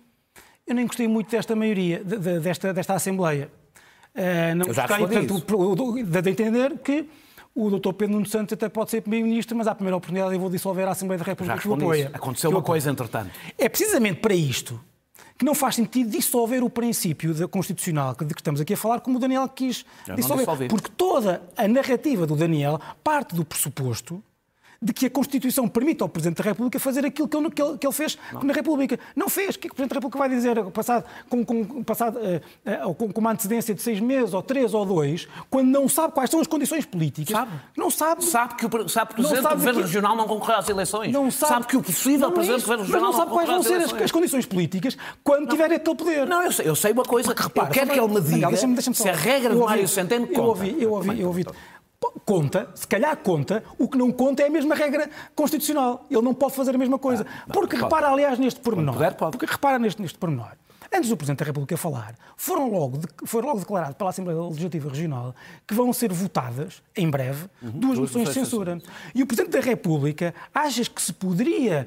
eu 0.66 0.74
nem 0.74 0.86
gostei 0.86 1.08
muito 1.08 1.30
desta 1.30 1.56
maioria, 1.56 2.04
de, 2.04 2.18
de, 2.18 2.40
desta, 2.40 2.74
desta 2.74 2.92
Assembleia. 2.92 3.50
Uh, 4.14 4.54
não 4.54 4.66
gostei, 4.66 4.98
portanto, 4.98 6.04
de 6.04 6.30
entender 6.30 6.78
que 6.80 7.08
o 7.54 7.70
Dr. 7.70 7.92
Pedro 7.94 8.14
Nuno 8.14 8.26
Santos 8.26 8.52
até 8.52 8.68
pode 8.68 8.90
ser 8.90 9.00
Primeiro-Ministro, 9.00 9.56
mas 9.56 9.66
à 9.66 9.74
primeira 9.74 9.96
oportunidade 9.96 10.34
eu 10.34 10.40
vou 10.40 10.50
dissolver 10.50 10.86
a 10.86 10.90
Assembleia 10.90 11.18
da 11.18 11.24
República 11.24 11.58
que 11.58 11.68
o 11.68 11.74
apoia. 11.74 12.10
Aconteceu 12.12 12.50
uma 12.50 12.62
coisa, 12.62 12.90
entretanto. 12.90 13.30
É 13.56 13.68
precisamente 13.68 14.20
para 14.20 14.34
isto 14.34 14.78
que 15.38 15.44
não 15.44 15.54
faz 15.54 15.76
sentido 15.76 16.10
dissolver 16.10 16.64
o 16.64 16.68
princípio 16.68 17.32
da 17.32 17.46
constitucional 17.46 18.12
de 18.12 18.34
que 18.34 18.40
estamos 18.40 18.60
aqui 18.60 18.74
a 18.74 18.76
falar, 18.76 19.00
como 19.00 19.18
o 19.18 19.20
Daniel 19.20 19.48
quis 19.48 19.86
dissolver. 20.16 20.68
Porque 20.68 20.90
toda 20.96 21.42
a 21.56 21.68
narrativa 21.68 22.26
do 22.26 22.34
Daniel 22.34 22.80
parte 23.04 23.36
do 23.36 23.44
pressuposto 23.44 24.22
de 24.80 24.92
que 24.92 25.06
a 25.06 25.10
Constituição 25.10 25.68
permite 25.68 26.02
ao 26.02 26.08
Presidente 26.08 26.36
da 26.36 26.44
República 26.44 26.78
fazer 26.78 27.04
aquilo 27.04 27.26
que 27.26 27.36
ele, 27.36 27.50
que 27.50 27.60
ele, 27.60 27.78
que 27.78 27.86
ele 27.86 27.92
fez 27.92 28.16
não. 28.32 28.42
na 28.42 28.52
República. 28.52 28.98
Não 29.14 29.28
fez. 29.28 29.56
O 29.56 29.58
que, 29.58 29.66
é 29.66 29.70
que 29.70 29.72
o 29.72 29.74
Presidente 29.74 29.90
da 29.90 29.96
República 29.96 30.18
vai 30.18 30.28
dizer 30.28 30.64
passado, 30.66 31.04
com, 31.28 31.44
com, 31.44 31.82
passado, 31.82 32.16
uh, 32.18 32.88
uh, 32.90 32.94
com, 32.94 33.12
com, 33.12 33.20
uma 33.20 33.32
antecedência 33.32 33.74
de 33.74 33.82
seis 33.82 33.98
meses, 33.98 34.32
ou 34.34 34.42
três, 34.42 34.72
ou 34.74 34.86
dois, 34.86 35.26
quando 35.50 35.68
não 35.68 35.88
sabe 35.88 36.14
quais 36.14 36.30
são 36.30 36.40
as 36.40 36.46
condições 36.46 36.84
políticas? 36.84 37.36
Sabe. 37.36 37.50
Não 37.76 37.90
sabe. 37.90 38.24
Sabe 38.24 38.54
que 38.54 38.66
o, 38.66 38.88
sabe 38.88 39.14
que 39.14 39.20
o 39.20 39.24
Presidente 39.24 39.42
do 39.42 39.56
Governo 39.56 39.80
que... 39.80 39.86
Regional 39.86 40.16
não 40.16 40.28
concorreu 40.28 40.58
às 40.58 40.68
eleições. 40.68 41.12
Não 41.12 41.30
sabe. 41.30 41.52
sabe 41.54 41.66
que 41.66 41.76
o 41.76 41.82
possível 41.82 42.30
Presidente 42.30 42.60
do 42.60 42.62
Governo 42.62 42.84
Regional 42.84 43.02
não, 43.02 43.10
não 43.12 43.18
sabe 43.18 43.32
quais 43.32 43.48
vão 43.48 43.62
ser 43.64 43.82
as, 43.82 43.92
as, 43.92 44.12
condições 44.12 44.46
políticas 44.46 44.96
quando 45.24 45.40
não. 45.40 45.48
tiver 45.48 45.64
aquele 45.64 45.96
poder. 45.96 46.26
Não, 46.26 46.42
eu 46.42 46.52
sei, 46.52 46.68
eu 46.68 46.76
sei 46.76 46.92
uma 46.92 47.04
coisa. 47.04 47.34
Porque, 47.34 47.42
repara, 47.42 47.68
eu 47.68 47.72
quero 47.72 47.90
que 47.90 47.98
ele 47.98 48.08
me 48.08 48.20
diga 48.20 48.46
deixa 48.48 48.66
-me, 48.66 48.74
deixa 48.74 48.90
-me 48.90 48.96
se 48.96 49.08
a 49.08 49.14
regra 49.14 49.54
de 49.54 49.60
Mário 49.60 49.88
Centeno 49.88 50.26
conta. 50.28 50.38
Eu 50.38 50.44
ouvi, 50.44 50.76
eu 50.78 50.92
ouvi, 50.92 51.20
eu 51.20 51.26
ouvi 51.26 51.44
conta, 52.24 52.68
se 52.74 52.86
calhar 52.86 53.16
conta, 53.16 53.64
o 53.78 53.88
que 53.88 53.98
não 53.98 54.12
conta 54.12 54.42
é 54.42 54.46
a 54.46 54.50
mesma 54.50 54.74
regra 54.74 55.08
constitucional. 55.34 56.06
Ele 56.10 56.22
não 56.22 56.34
pode 56.34 56.54
fazer 56.54 56.74
a 56.74 56.78
mesma 56.78 56.98
coisa. 56.98 57.26
Ah, 57.28 57.44
não, 57.46 57.54
porque 57.54 57.76
pode. 57.76 57.84
repara, 57.84 58.12
aliás, 58.12 58.38
neste 58.38 58.60
pormenor. 58.60 58.94
Puder, 58.94 59.14
porque 59.14 59.46
repara 59.46 59.78
neste, 59.78 60.00
neste 60.00 60.18
pormenor. 60.18 60.52
Antes 60.94 61.10
do 61.10 61.16
Presidente 61.18 61.40
da 61.40 61.44
República 61.44 61.76
falar, 61.76 62.14
foram 62.34 62.70
logo, 62.70 63.00
foi 63.24 63.42
logo 63.42 63.58
declarado 63.58 63.94
pela 63.94 64.08
Assembleia 64.08 64.40
Legislativa 64.40 64.88
Regional 64.88 65.34
que 65.66 65.74
vão 65.74 65.92
ser 65.92 66.10
votadas, 66.10 66.82
em 66.96 67.10
breve, 67.10 67.46
uhum, 67.60 67.70
duas 67.72 67.98
moções 67.98 68.28
de 68.28 68.34
censura. 68.34 68.80
E 69.14 69.22
o 69.22 69.26
Presidente 69.26 69.52
da 69.52 69.60
República 69.60 70.34
achas 70.54 70.88
que 70.88 71.02
se 71.02 71.12
poderia, 71.12 71.86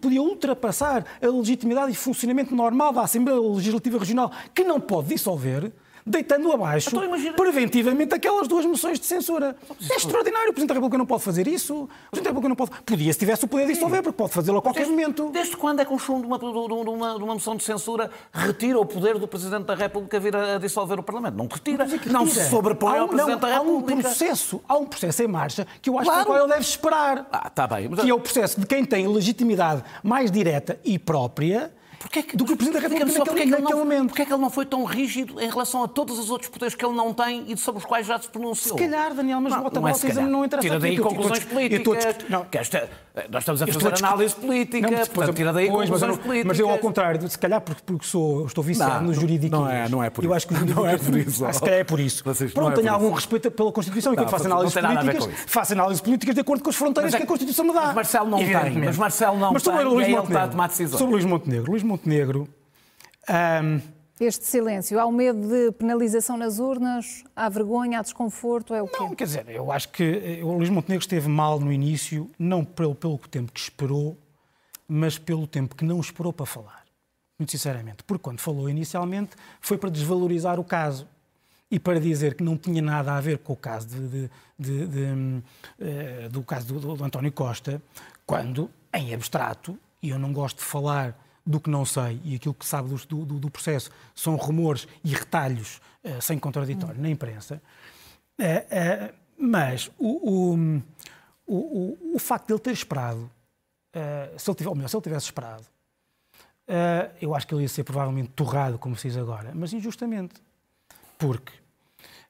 podia 0.00 0.20
ultrapassar 0.20 1.06
a 1.22 1.26
legitimidade 1.26 1.92
e 1.92 1.94
funcionamento 1.94 2.54
normal 2.54 2.92
da 2.92 3.02
Assembleia 3.02 3.40
Legislativa 3.40 3.98
Regional, 3.98 4.30
que 4.54 4.64
não 4.64 4.78
pode 4.78 5.08
dissolver, 5.08 5.72
deitando 6.06 6.52
abaixo 6.52 6.90
então, 6.90 7.34
preventivamente 7.34 8.14
aquelas 8.14 8.48
duas 8.48 8.64
moções 8.64 8.98
de 8.98 9.06
censura. 9.06 9.56
É 9.90 9.96
extraordinário. 9.96 10.50
O 10.50 10.52
Presidente 10.52 10.68
da 10.68 10.74
República 10.74 10.98
não 10.98 11.06
pode 11.06 11.22
fazer 11.22 11.46
isso. 11.46 11.84
O 11.84 11.88
Presidente 12.10 12.24
da 12.24 12.30
República 12.30 12.48
não 12.48 12.56
pode. 12.56 12.70
Podia, 12.82 13.12
se 13.12 13.18
tivesse 13.18 13.44
o 13.44 13.48
poder 13.48 13.66
de 13.66 13.74
dissolver, 13.74 14.02
porque 14.02 14.16
pode 14.16 14.32
fazê-lo 14.32 14.58
a 14.58 14.62
qualquer 14.62 14.80
desde, 14.80 14.94
momento. 14.94 15.30
Desde 15.30 15.56
quando 15.56 15.80
é 15.80 15.84
que 15.84 15.92
um 15.92 15.98
chumbo 15.98 16.22
de 16.22 16.26
uma, 16.26 16.38
de, 16.38 16.44
uma, 16.90 17.18
de 17.18 17.24
uma 17.24 17.34
moção 17.34 17.56
de 17.56 17.62
censura 17.62 18.10
retira 18.32 18.78
o 18.78 18.86
poder 18.86 19.18
do 19.18 19.28
Presidente 19.28 19.64
da 19.64 19.74
República 19.74 20.18
vir 20.18 20.34
a 20.34 20.58
dissolver 20.58 20.98
o 20.98 21.02
Parlamento? 21.02 21.36
Não 21.36 21.46
retira. 21.46 21.86
Não 22.10 22.26
se 22.26 22.48
sobrepõe 22.48 22.98
ao 22.98 23.08
Presidente 23.08 23.40
não, 23.40 23.48
da 23.48 23.58
República. 23.58 23.92
Há 23.92 23.96
um, 23.96 24.02
processo, 24.02 24.60
há 24.68 24.76
um 24.76 24.86
processo 24.86 25.22
em 25.22 25.28
marcha 25.28 25.66
que 25.80 25.90
eu 25.90 25.98
acho 25.98 26.10
claro. 26.10 26.26
que 26.26 26.32
ele 26.32 26.48
deve 26.48 26.60
esperar. 26.60 27.28
Ah, 27.32 27.46
está 27.46 27.66
bem. 27.66 27.88
Mas... 27.88 28.00
Que 28.00 28.10
é 28.10 28.14
o 28.14 28.20
processo 28.20 28.60
de 28.60 28.66
quem 28.66 28.84
tem 28.84 29.06
legitimidade 29.06 29.82
mais 30.02 30.30
direta 30.30 30.78
e 30.84 30.98
própria 30.98 31.72
Porquê 32.02 32.18
é 32.18 32.22
que, 32.22 32.36
do 32.36 32.44
que 32.44 32.52
o 32.52 32.56
Presidente 32.56 32.82
da 32.82 32.88
República 32.88 33.24
naquele, 33.24 33.50
naquele 33.50 33.78
momento. 33.78 34.08
Porquê 34.08 34.22
é 34.22 34.24
que 34.24 34.32
ele 34.32 34.42
não 34.42 34.50
foi 34.50 34.66
tão 34.66 34.84
rígido 34.84 35.40
em 35.40 35.48
relação 35.48 35.84
a 35.84 35.88
todos 35.88 36.18
os 36.18 36.30
outros 36.30 36.50
poderes 36.50 36.74
que 36.74 36.84
ele 36.84 36.94
não 36.94 37.14
tem 37.14 37.44
e 37.48 37.56
sobre 37.56 37.78
os 37.78 37.84
quais 37.84 38.06
já 38.06 38.18
se 38.18 38.28
pronunciou? 38.28 38.76
Se 38.76 38.84
calhar, 38.84 39.14
Daniel, 39.14 39.40
mas 39.40 39.52
não, 39.52 39.62
bota 39.62 39.80
não, 39.80 39.88
é 39.88 39.92
não, 40.14 40.30
não 40.30 40.44
interessa. 40.44 40.66
Tira 40.66 40.80
daí 40.80 40.98
conclusões 40.98 41.44
políticas. 41.44 42.16
Não. 42.28 42.46
Esta, 42.52 42.90
nós 43.30 43.42
estamos 43.42 43.62
a 43.62 43.66
fazer 43.66 44.04
análise 44.04 44.34
política, 44.34 44.90
não, 44.90 45.06
portanto, 45.06 45.36
tira 45.36 45.52
daí 45.52 45.68
pois, 45.68 45.88
conclusões 45.88 46.16
mas, 46.16 46.26
políticas. 46.26 46.48
Mas 46.48 46.58
eu, 46.58 46.70
ao 46.70 46.78
contrário, 46.78 47.28
se 47.28 47.38
calhar 47.38 47.60
porque, 47.60 47.82
porque 47.84 48.06
sou, 48.06 48.46
estou 48.46 48.64
viciado 48.64 49.04
no 49.04 49.14
jurídico. 49.14 49.54
Não 49.54 49.68
é, 49.68 49.88
não 49.88 50.02
é 50.02 50.10
por 50.10 50.24
isso. 50.24 50.30
Eu 50.30 50.34
acho 50.34 50.48
que 50.48 50.54
não 50.74 50.86
é 50.86 50.96
por 50.96 51.16
isso. 51.16 51.52
Se 51.52 51.60
calhar 51.60 51.80
é 51.80 51.84
por 51.84 52.00
isso. 52.00 52.24
Pronto, 52.52 52.80
tenho 52.80 52.92
algum 52.92 53.12
respeito 53.12 53.50
pela 53.50 53.70
Constituição 53.70 54.12
e 54.12 54.16
quando 54.16 54.30
faço 54.30 54.46
análises 54.46 54.74
políticas, 54.74 55.28
faço 55.46 55.72
análises 55.72 56.00
políticas 56.00 56.34
de 56.34 56.40
acordo 56.40 56.62
com 56.64 56.70
as 56.70 56.76
fronteiras 56.76 57.14
que 57.14 57.22
a 57.22 57.26
Constituição 57.26 57.64
me 57.64 57.72
dá. 57.72 57.86
Mas 57.86 57.94
Marcelo 57.94 58.30
não 58.30 58.38
tem. 58.38 58.78
Mas 58.78 58.96
Marcelo 58.96 59.38
não 59.38 59.54
tem. 59.54 59.72
E 59.72 60.14
ele 60.14 60.18
está 60.18 60.44
a 60.44 60.48
tomar 60.48 60.68
decisões. 60.68 60.98
Sobre 60.98 61.14
Luís 61.14 61.24
Montenegro. 61.24 61.70
Montenegro 61.92 62.48
um... 63.28 63.80
Este 64.18 64.46
silêncio, 64.46 64.98
há 64.98 65.04
o 65.04 65.12
medo 65.12 65.46
de 65.46 65.72
penalização 65.72 66.36
nas 66.36 66.58
urnas, 66.58 67.24
há 67.34 67.48
vergonha, 67.48 67.98
há 67.98 68.02
desconforto, 68.02 68.72
é 68.72 68.80
o 68.80 68.86
quê? 68.86 69.00
Não, 69.00 69.14
quer 69.14 69.24
dizer, 69.24 69.48
eu 69.48 69.70
acho 69.70 69.88
que 69.88 70.02
eh, 70.02 70.44
o 70.44 70.52
Luís 70.52 70.70
Montenegro 70.70 71.02
esteve 71.02 71.28
mal 71.28 71.58
no 71.58 71.72
início, 71.72 72.30
não 72.38 72.64
pelo, 72.64 72.94
pelo 72.94 73.18
tempo 73.18 73.50
que 73.50 73.58
esperou, 73.58 74.16
mas 74.86 75.18
pelo 75.18 75.46
tempo 75.46 75.74
que 75.74 75.84
não 75.84 75.98
esperou 75.98 76.32
para 76.32 76.46
falar. 76.46 76.84
Muito 77.38 77.50
sinceramente. 77.50 78.04
Porque 78.04 78.22
quando 78.22 78.40
falou 78.40 78.70
inicialmente 78.70 79.32
foi 79.60 79.76
para 79.76 79.90
desvalorizar 79.90 80.60
o 80.60 80.64
caso 80.64 81.08
e 81.68 81.80
para 81.80 81.98
dizer 81.98 82.34
que 82.34 82.44
não 82.44 82.56
tinha 82.56 82.80
nada 82.80 83.14
a 83.14 83.20
ver 83.20 83.38
com 83.38 83.54
o 83.54 83.56
caso 83.56 83.88
de, 83.88 84.08
de, 84.08 84.30
de, 84.58 84.86
de 84.86 85.02
uh, 85.04 86.28
do 86.30 86.42
caso 86.42 86.72
do, 86.72 86.94
do 86.94 87.04
António 87.04 87.32
Costa, 87.32 87.82
quando, 88.24 88.70
em 88.94 89.12
abstrato, 89.12 89.76
e 90.00 90.10
eu 90.10 90.18
não 90.18 90.32
gosto 90.32 90.58
de 90.58 90.64
falar 90.64 91.18
do 91.44 91.60
que 91.60 91.68
não 91.68 91.84
sei 91.84 92.20
e 92.24 92.36
aquilo 92.36 92.54
que 92.54 92.64
sabe 92.66 92.88
do, 92.88 93.24
do, 93.24 93.38
do 93.38 93.50
processo 93.50 93.90
são 94.14 94.36
rumores 94.36 94.86
e 95.04 95.12
retalhos 95.12 95.80
uh, 96.04 96.20
sem 96.20 96.38
contraditório 96.38 96.98
hum. 96.98 97.02
na 97.02 97.10
imprensa. 97.10 97.60
Uh, 98.38 99.14
mas 99.36 99.90
o, 99.98 100.52
o, 100.56 100.82
o, 101.46 102.14
o, 102.14 102.18
facto 102.18 102.46
de 102.46 102.52
ele 102.52 102.60
ter 102.60 102.72
esperado, 102.72 103.28
se 104.36 104.48
ele, 104.48 104.56
tivesse, 104.56 104.68
ou 104.68 104.74
melhor, 104.76 104.88
se 104.88 104.96
ele 104.96 105.02
tivesse 105.02 105.26
esperado, 105.26 105.64
eu 107.20 107.34
acho 107.34 107.46
que 107.46 107.54
ele 107.54 107.62
ia 107.62 107.68
ser 107.68 107.82
provavelmente 107.82 108.30
torrado, 108.36 108.78
como 108.78 108.94
se 108.94 109.08
diz 109.08 109.16
agora, 109.16 109.50
mas 109.52 109.72
injustamente. 109.72 110.34
Porque 111.18 111.52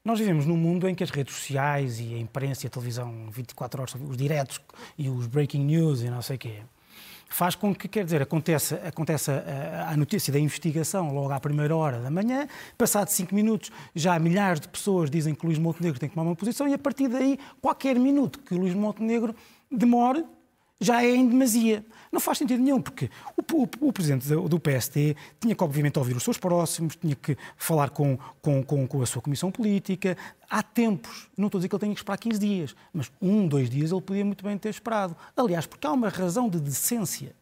nós 0.04 0.19
vivemos 0.19 0.47
num 0.47 0.57
mundo 0.57 0.88
em 0.88 0.95
que 0.95 1.04
as 1.04 1.11
redes 1.11 1.35
sociais 1.35 2.00
e 2.00 2.14
a 2.14 2.19
imprensa 2.19 2.64
e 2.64 2.69
a 2.69 2.71
televisão 2.71 3.31
24 3.31 3.83
horas, 3.83 3.95
os 3.95 4.16
diretos 4.16 4.61
e 4.99 5.09
os 5.09 5.26
breaking 5.26 5.64
news 5.64 6.00
e 6.00 6.11
não 6.11 6.21
sei 6.23 6.37
o 6.37 6.38
quê, 6.38 6.62
faz 7.33 7.55
com 7.55 7.75
que, 7.75 7.89
quer 7.89 8.05
dizer, 8.05 8.23
aconteça, 8.23 8.77
aconteça 8.87 9.45
a, 9.87 9.93
a, 9.93 9.97
notícia 9.97 10.33
da 10.33 10.39
investigação 10.39 11.12
logo 11.12 11.33
à 11.33 11.41
primeira 11.41 11.75
hora 11.75 11.99
da 11.99 12.11
manhã, 12.11 12.47
passado 12.77 13.09
cinco 13.09 13.35
minutos 13.35 13.71
já 13.95 14.19
milhares 14.19 14.61
de 14.61 14.69
pessoas 14.69 15.11
dizem 15.11 15.35
que 15.35 15.45
Luís 15.47 15.59
Montenegro 15.59 15.99
tem 15.99 16.09
que 16.09 16.15
tomar 16.15 16.29
uma 16.29 16.37
posição 16.37 16.69
e 16.69 16.75
a 16.75 16.79
partir 16.79 17.09
daí, 17.09 17.39
qualquer 17.61 17.99
minuto 17.99 18.39
que 18.41 18.55
Luís 18.55 18.75
Montenegro 18.75 19.35
demore, 19.71 20.25
já 20.83 21.03
é 21.03 21.15
em 21.15 21.29
demasia. 21.29 21.85
Não 22.11 22.21
faz 22.21 22.39
sentido 22.39 22.62
nenhum, 22.62 22.83
porque 22.83 23.09
o, 23.37 23.62
o, 23.62 23.89
o 23.89 23.93
presidente 23.93 24.29
do, 24.29 24.49
do, 24.49 24.61
PSD 24.61 25.17
tinha 25.41 25.55
que, 25.55 25.65
obviamente, 25.65 25.99
ouvir 25.99 26.15
os 26.17 26.23
seus 26.23 26.37
próximos, 26.37 26.97
tinha 26.97 27.15
que 27.15 27.39
falar 27.57 27.91
com, 27.91 28.19
com, 28.43 28.62
com, 28.62 28.87
com, 28.87 29.01
a 29.01 29.07
sua 29.07 29.23
comissão 29.23 29.51
política. 29.51 30.17
Há 30.51 30.62
tempos, 30.62 31.29
não 31.37 31.47
estou 31.47 31.59
a 31.59 31.61
dizer 31.61 31.69
que 31.69 31.75
ele 31.77 31.81
tenha 31.81 31.95
que 31.95 32.01
esperar 32.01 32.19
15 32.19 32.39
dias, 32.39 32.77
mas 32.93 33.11
um, 33.21 33.47
dois 33.47 33.71
dias 33.71 33.93
ele 33.93 34.01
podia 34.03 34.25
muito 34.25 34.45
bem 34.45 34.59
ter 34.59 34.69
esperado. 34.69 35.17
Aliás, 35.37 35.65
porque 35.65 35.87
há 35.87 35.93
uma 35.93 36.09
razão 36.09 36.49
de 36.49 36.61
decência 36.61 37.35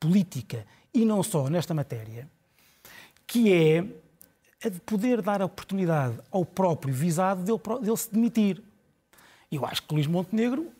política 0.00 0.66
e 0.92 1.04
não 1.04 1.22
só 1.22 1.48
nesta 1.48 1.74
matéria, 1.74 2.28
que 3.26 3.52
é 3.52 3.84
a 4.64 4.68
de 4.70 4.80
poder 4.80 5.20
dar 5.20 5.42
a 5.42 5.44
oportunidade 5.44 6.18
ao 6.30 6.44
próprio 6.44 6.92
visado 6.92 7.42
dele, 7.42 7.80
dele 7.80 7.96
se 7.96 8.12
demitir. 8.12 8.62
Eu 9.52 9.64
acho 9.66 9.82
que 9.82 9.94
Luís 9.94 10.06
Montenegro 10.06 10.72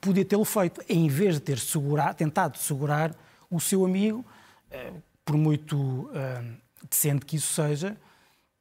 podia 0.00 0.24
tê-lo 0.24 0.44
feito, 0.44 0.82
em 0.88 1.08
vez 1.08 1.34
de 1.34 1.40
ter 1.40 1.58
segurar, 1.58 2.14
tentado 2.14 2.58
segurar 2.58 3.14
o 3.50 3.60
seu 3.60 3.84
amigo, 3.84 4.24
eh, 4.70 4.92
por 5.24 5.36
muito 5.36 6.10
eh, 6.14 6.44
decente 6.88 7.24
que 7.24 7.36
isso 7.36 7.52
seja, 7.52 7.96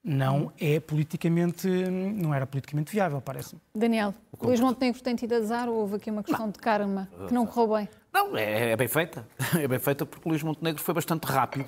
não 0.04 0.52
é 0.60 0.80
politicamente, 0.80 1.68
não 1.68 2.32
era 2.32 2.46
politicamente 2.46 2.92
viável, 2.92 3.20
parece-me. 3.20 3.60
Daniel, 3.74 4.14
Luís 4.40 4.60
Montenegro 4.60 5.02
tem 5.02 5.16
tido 5.16 5.34
azar 5.34 5.68
ou 5.68 5.78
houve 5.78 5.96
aqui 5.96 6.12
uma 6.12 6.24
questão 6.24 6.46
não. 6.46 6.52
de 6.52 6.60
karma 6.60 7.10
que 7.28 7.34
não 7.34 7.48
correu 7.48 7.76
bem? 7.76 7.90
Não, 8.14 8.38
é, 8.38 8.72
é, 8.72 8.76
bem 8.76 8.88
feita. 8.88 9.28
É 9.60 9.68
bem 9.68 9.80
feita 9.80 10.06
porque 10.06 10.30
Luís 10.30 10.44
Montenegro 10.44 10.82
foi 10.82 10.94
bastante 10.94 11.24
rápido 11.26 11.66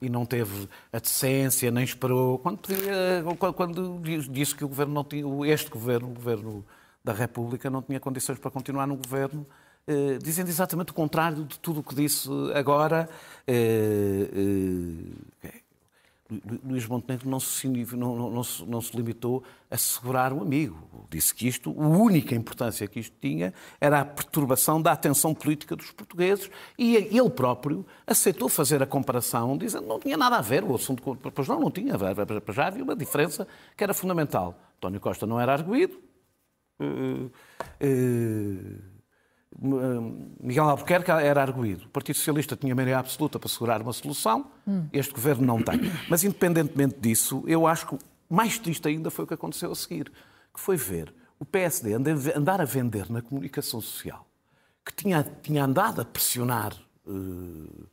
e 0.00 0.08
não 0.08 0.24
teve 0.24 0.68
a 0.92 0.98
decência, 0.98 1.70
nem 1.70 1.84
esperou. 1.84 2.38
Quando, 2.38 2.60
quando 3.54 4.00
disse 4.30 4.54
que 4.54 4.64
o 4.64 4.68
governo 4.68 4.94
não 4.94 5.04
tinha, 5.04 5.24
este 5.52 5.70
governo, 5.70 6.10
o 6.10 6.14
governo 6.14 6.64
da 7.04 7.12
República, 7.12 7.68
não 7.68 7.82
tinha 7.82 8.00
condições 8.00 8.38
para 8.38 8.50
continuar 8.50 8.86
no 8.86 8.96
governo, 8.96 9.46
eh, 9.86 10.18
dizendo 10.22 10.48
exatamente 10.48 10.90
o 10.90 10.94
contrário 10.94 11.44
de 11.44 11.58
tudo 11.58 11.80
o 11.80 11.82
que 11.82 11.94
disse 11.94 12.28
agora. 12.54 13.08
Eh, 13.46 14.30
eh, 14.32 15.60
Luís 16.64 16.86
Montenegro 16.86 17.28
não 17.28 17.38
se, 17.38 17.68
não, 17.94 18.16
não, 18.16 18.42
não, 18.66 18.80
se, 18.80 18.96
limitou 18.96 19.44
a 19.70 19.76
segurar 19.76 20.32
o 20.32 20.40
amigo. 20.40 21.06
Disse 21.10 21.34
que 21.34 21.46
isto, 21.46 21.70
a 21.70 21.86
única 21.86 22.34
importância 22.34 22.88
que 22.88 22.98
isto 22.98 23.14
tinha 23.20 23.52
era 23.78 24.00
a 24.00 24.04
perturbação 24.06 24.80
da 24.80 24.92
atenção 24.92 25.34
política 25.34 25.76
dos 25.76 25.90
portugueses 25.90 26.50
e 26.78 26.96
ele 26.96 27.28
próprio 27.28 27.84
aceitou 28.06 28.48
fazer 28.48 28.82
a 28.82 28.86
comparação, 28.86 29.58
dizendo 29.58 29.82
que 29.82 29.88
não 29.88 30.00
tinha 30.00 30.16
nada 30.16 30.36
a 30.36 30.40
ver 30.40 30.64
o 30.64 30.74
assunto. 30.74 31.02
Pois 31.34 31.46
não, 31.46 31.60
não 31.60 31.70
tinha. 31.70 31.92
Já 32.50 32.66
havia 32.66 32.82
uma 32.82 32.96
diferença 32.96 33.46
que 33.76 33.84
era 33.84 33.92
fundamental. 33.92 34.58
António 34.78 35.00
Costa 35.00 35.26
não 35.26 35.38
era 35.38 35.52
arguído. 35.52 36.13
Uh, 36.80 37.30
uh, 37.80 38.94
Miguel 40.40 40.68
Albuquerque 40.68 41.10
era 41.10 41.40
arguído. 41.40 41.86
O 41.86 41.88
Partido 41.88 42.16
Socialista 42.16 42.56
tinha 42.56 42.74
maioria 42.74 42.98
absoluta 42.98 43.38
para 43.38 43.48
segurar 43.48 43.80
uma 43.80 43.92
solução, 43.92 44.50
hum. 44.66 44.86
este 44.92 45.12
governo 45.14 45.46
não 45.46 45.62
tem. 45.62 45.80
Mas, 46.08 46.24
independentemente 46.24 46.98
disso, 46.98 47.44
eu 47.46 47.66
acho 47.66 47.86
que 47.86 47.98
mais 48.28 48.58
triste 48.58 48.88
ainda 48.88 49.10
foi 49.10 49.24
o 49.24 49.28
que 49.28 49.34
aconteceu 49.34 49.70
a 49.70 49.74
seguir, 49.74 50.10
que 50.52 50.60
foi 50.60 50.76
ver 50.76 51.14
o 51.38 51.44
PSD 51.44 51.94
andar 52.34 52.60
a 52.60 52.64
vender 52.64 53.10
na 53.10 53.22
comunicação 53.22 53.80
social, 53.80 54.26
que 54.84 54.92
tinha, 54.92 55.24
tinha 55.42 55.64
andado 55.64 56.00
a 56.00 56.04
pressionar, 56.04 56.74
uh, 57.06 57.88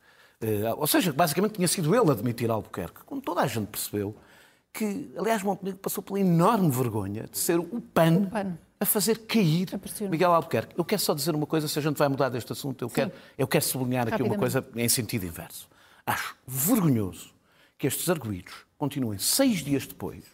ou 0.76 0.86
seja, 0.88 1.12
basicamente 1.12 1.52
tinha 1.54 1.68
sido 1.68 1.94
ele 1.94 2.10
a 2.10 2.14
demitir 2.14 2.50
Albuquerque, 2.50 3.04
quando 3.06 3.22
toda 3.22 3.42
a 3.42 3.46
gente 3.46 3.68
percebeu 3.68 4.16
que, 4.72 5.12
aliás, 5.16 5.42
Montenegro 5.42 5.78
passou 5.78 6.02
pela 6.02 6.18
enorme 6.18 6.70
vergonha 6.70 7.28
de 7.30 7.38
ser 7.38 7.58
o 7.60 7.80
PAN. 7.80 8.22
O 8.22 8.30
PAN 8.30 8.58
a 8.82 8.86
fazer 8.86 9.18
cair 9.20 9.68
Miguel 10.10 10.32
Albuquerque. 10.32 10.74
Eu 10.76 10.84
quero 10.84 11.00
só 11.00 11.14
dizer 11.14 11.34
uma 11.34 11.46
coisa, 11.46 11.68
se 11.68 11.78
a 11.78 11.82
gente 11.82 11.96
vai 11.96 12.08
mudar 12.08 12.28
deste 12.28 12.52
assunto, 12.52 12.82
eu, 12.82 12.90
quero, 12.90 13.12
eu 13.38 13.46
quero 13.46 13.64
sublinhar 13.64 14.12
aqui 14.12 14.22
uma 14.22 14.36
coisa 14.36 14.66
em 14.76 14.88
sentido 14.88 15.24
inverso. 15.24 15.68
Acho 16.04 16.36
vergonhoso 16.46 17.32
que 17.78 17.86
estes 17.86 18.08
arguídos 18.08 18.54
continuem 18.76 19.18
seis 19.18 19.60
dias 19.60 19.86
depois 19.86 20.24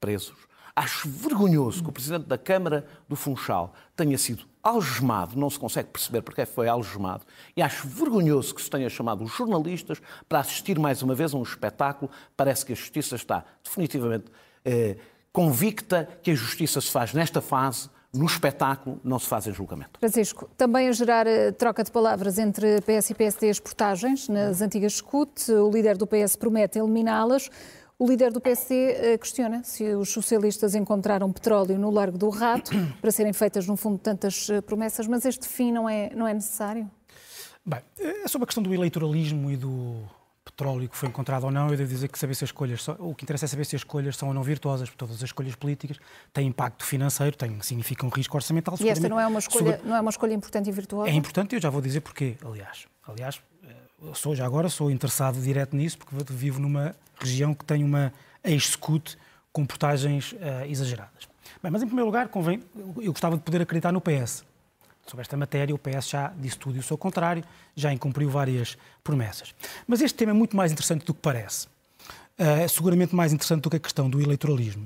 presos. 0.00 0.36
Acho 0.74 1.08
vergonhoso 1.08 1.82
que 1.82 1.88
o 1.88 1.92
Presidente 1.92 2.26
da 2.26 2.36
Câmara 2.36 2.86
do 3.08 3.16
Funchal 3.16 3.74
tenha 3.96 4.18
sido 4.18 4.44
algemado, 4.62 5.38
não 5.38 5.48
se 5.48 5.58
consegue 5.58 5.88
perceber 5.88 6.22
porque 6.22 6.44
foi 6.44 6.68
algemado, 6.68 7.24
e 7.56 7.62
acho 7.62 7.88
vergonhoso 7.88 8.54
que 8.54 8.60
se 8.60 8.68
tenha 8.68 8.90
chamado 8.90 9.24
os 9.24 9.32
jornalistas 9.32 10.02
para 10.28 10.40
assistir 10.40 10.78
mais 10.78 11.02
uma 11.02 11.14
vez 11.14 11.32
a 11.32 11.38
um 11.38 11.42
espetáculo. 11.42 12.10
Parece 12.36 12.66
que 12.66 12.72
a 12.72 12.76
Justiça 12.76 13.16
está 13.16 13.44
definitivamente 13.64 14.26
eh, 14.64 14.96
convicta 15.32 16.08
que 16.22 16.30
a 16.30 16.34
Justiça 16.34 16.80
se 16.80 16.90
faz 16.90 17.14
nesta 17.14 17.40
fase 17.40 17.88
no 18.16 18.26
espetáculo 18.26 19.00
não 19.04 19.18
se 19.18 19.26
faz 19.26 19.46
em 19.46 19.52
julgamento. 19.52 19.98
Francisco, 19.98 20.48
também 20.56 20.88
a 20.88 20.92
gerar 20.92 21.26
eh, 21.26 21.52
troca 21.52 21.84
de 21.84 21.90
palavras 21.90 22.38
entre 22.38 22.80
PS 22.80 23.10
e 23.10 23.14
PSD 23.14 23.50
as 23.50 23.60
portagens 23.60 24.28
nas 24.28 24.60
antigas 24.60 24.94
SCUT, 24.94 25.50
o 25.52 25.70
líder 25.70 25.96
do 25.96 26.06
PS 26.06 26.36
promete 26.36 26.78
eliminá-las. 26.78 27.50
O 27.98 28.06
líder 28.06 28.30
do 28.30 28.40
PSD 28.40 28.74
eh, 28.74 29.18
questiona 29.18 29.64
se 29.64 29.94
os 29.94 30.10
socialistas 30.10 30.74
encontraram 30.74 31.32
petróleo 31.32 31.78
no 31.78 31.90
Largo 31.90 32.18
do 32.18 32.28
Rato 32.28 32.70
para 33.00 33.10
serem 33.10 33.32
feitas, 33.32 33.66
no 33.66 33.76
fundo, 33.76 33.98
tantas 33.98 34.50
eh, 34.50 34.60
promessas, 34.60 35.06
mas 35.06 35.24
este 35.24 35.46
fim 35.48 35.72
não 35.72 35.88
é, 35.88 36.10
não 36.14 36.26
é 36.26 36.34
necessário? 36.34 36.90
Bem, 37.64 37.80
é 37.98 38.28
sobre 38.28 38.44
a 38.44 38.46
questão 38.46 38.62
do 38.62 38.72
eleitoralismo 38.72 39.50
e 39.50 39.56
do, 39.56 40.02
petróleo 40.46 40.88
que 40.88 40.96
foi 40.96 41.08
encontrado 41.08 41.44
ou 41.44 41.50
não, 41.50 41.68
eu 41.70 41.76
devo 41.76 41.90
dizer 41.90 42.08
que 42.08 42.18
saber 42.18 42.34
se 42.34 42.44
as 42.44 42.48
escolhas, 42.48 42.86
o 42.98 43.14
que 43.14 43.24
interessa 43.24 43.44
é 43.44 43.48
saber 43.48 43.66
se 43.66 43.74
as 43.74 43.80
escolhas 43.80 44.16
são 44.16 44.28
ou 44.28 44.34
não 44.34 44.42
virtuosas, 44.42 44.88
porque 44.88 44.98
todas 44.98 45.16
as 45.16 45.24
escolhas 45.24 45.54
políticas 45.56 45.98
têm 46.32 46.46
impacto 46.46 46.84
financeiro, 46.84 47.36
têm, 47.36 47.60
significam 47.60 48.08
risco 48.08 48.36
orçamental. 48.36 48.76
E 48.80 48.88
esta 48.88 49.08
não 49.08 49.18
é, 49.18 49.26
uma 49.26 49.40
escolha, 49.40 49.72
sobre... 49.72 49.88
não 49.88 49.96
é 49.96 50.00
uma 50.00 50.10
escolha 50.10 50.32
importante 50.32 50.70
e 50.70 50.72
virtuosa? 50.72 51.10
É 51.10 51.12
importante 51.12 51.52
e 51.52 51.56
eu 51.56 51.60
já 51.60 51.68
vou 51.68 51.82
dizer 51.82 52.00
porquê, 52.00 52.36
aliás. 52.44 52.86
Aliás, 53.06 53.40
eu 54.02 54.14
sou, 54.14 54.34
já 54.34 54.46
agora 54.46 54.68
sou 54.68 54.90
interessado 54.90 55.40
direto 55.40 55.74
nisso, 55.74 55.98
porque 55.98 56.14
vivo 56.32 56.60
numa 56.60 56.94
região 57.18 57.52
que 57.54 57.64
tem 57.64 57.82
uma 57.82 58.12
ex-scut 58.44 59.18
com 59.52 59.66
portagens 59.66 60.32
uh, 60.32 60.64
exageradas. 60.66 61.28
Bem, 61.62 61.72
mas 61.72 61.82
em 61.82 61.86
primeiro 61.86 62.06
lugar, 62.06 62.28
convém, 62.28 62.62
eu 62.98 63.12
gostava 63.12 63.36
de 63.36 63.42
poder 63.42 63.62
acreditar 63.62 63.90
no 63.90 64.00
PS 64.00 64.44
sobre 65.10 65.22
esta 65.22 65.36
matéria, 65.36 65.74
o 65.74 65.78
PS 65.78 66.08
já 66.08 66.32
disse 66.36 66.58
tudo 66.58 66.76
e 66.76 66.80
o 66.80 66.82
seu 66.82 66.98
contrário, 66.98 67.44
já 67.74 67.92
incumpriu 67.92 68.28
várias 68.30 68.76
promessas. 69.02 69.54
Mas 69.86 70.00
este 70.00 70.16
tema 70.16 70.32
é 70.32 70.34
muito 70.34 70.56
mais 70.56 70.72
interessante 70.72 71.04
do 71.04 71.14
que 71.14 71.20
parece. 71.20 71.68
Eh, 72.38 72.64
é 72.64 72.68
seguramente 72.68 73.14
mais 73.14 73.32
interessante 73.32 73.62
do 73.62 73.70
que 73.70 73.76
a 73.76 73.80
questão 73.80 74.08
do 74.10 74.20
eleitoralismo. 74.20 74.84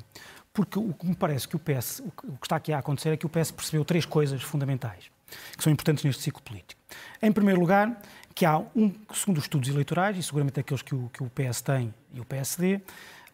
Porque 0.53 0.79
o 0.79 0.93
que 0.93 1.07
me 1.07 1.15
parece 1.15 1.47
que 1.47 1.57
o 1.57 1.59
PS, 1.59 2.01
o 2.01 2.11
que 2.11 2.47
está 2.47 2.57
aqui 2.57 2.73
a 2.73 2.79
acontecer 2.79 3.11
é 3.11 3.17
que 3.17 3.27
o 3.27 3.29
PS 3.29 3.53
percebeu 3.53 3.85
três 3.85 4.05
coisas 4.05 4.43
fundamentais 4.43 5.11
que 5.57 5.63
são 5.63 5.73
importantes 5.73 6.05
neste 6.05 6.23
ciclo 6.23 6.43
político. 6.43 6.81
Em 7.23 7.31
primeiro 7.33 7.61
lugar, 7.61 8.01
que 8.35 8.45
há 8.45 8.59
um, 8.59 8.93
segundo 9.13 9.39
os 9.39 9.45
estudos 9.45 9.69
eleitorais, 9.69 10.17
e 10.17 10.23
seguramente 10.23 10.61
aqueles 10.61 10.83
que 10.83 10.95
o, 10.95 11.09
que 11.13 11.23
o 11.23 11.31
PS 11.31 11.61
tem 11.61 11.95
e 12.13 12.21
o 12.21 12.25
PSD, 12.25 12.81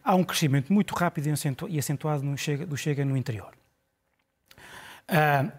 há 0.03 0.15
um 0.15 0.23
crescimento 0.23 0.71
muito 0.71 0.93
rápido 0.95 1.27
e 1.69 1.79
acentuado 1.79 2.23
no 2.23 2.37
Chega, 2.37 2.65
do 2.65 2.77
Chega 2.77 3.03
no 3.03 3.17
interior. 3.17 3.53
Uh, 5.09 5.51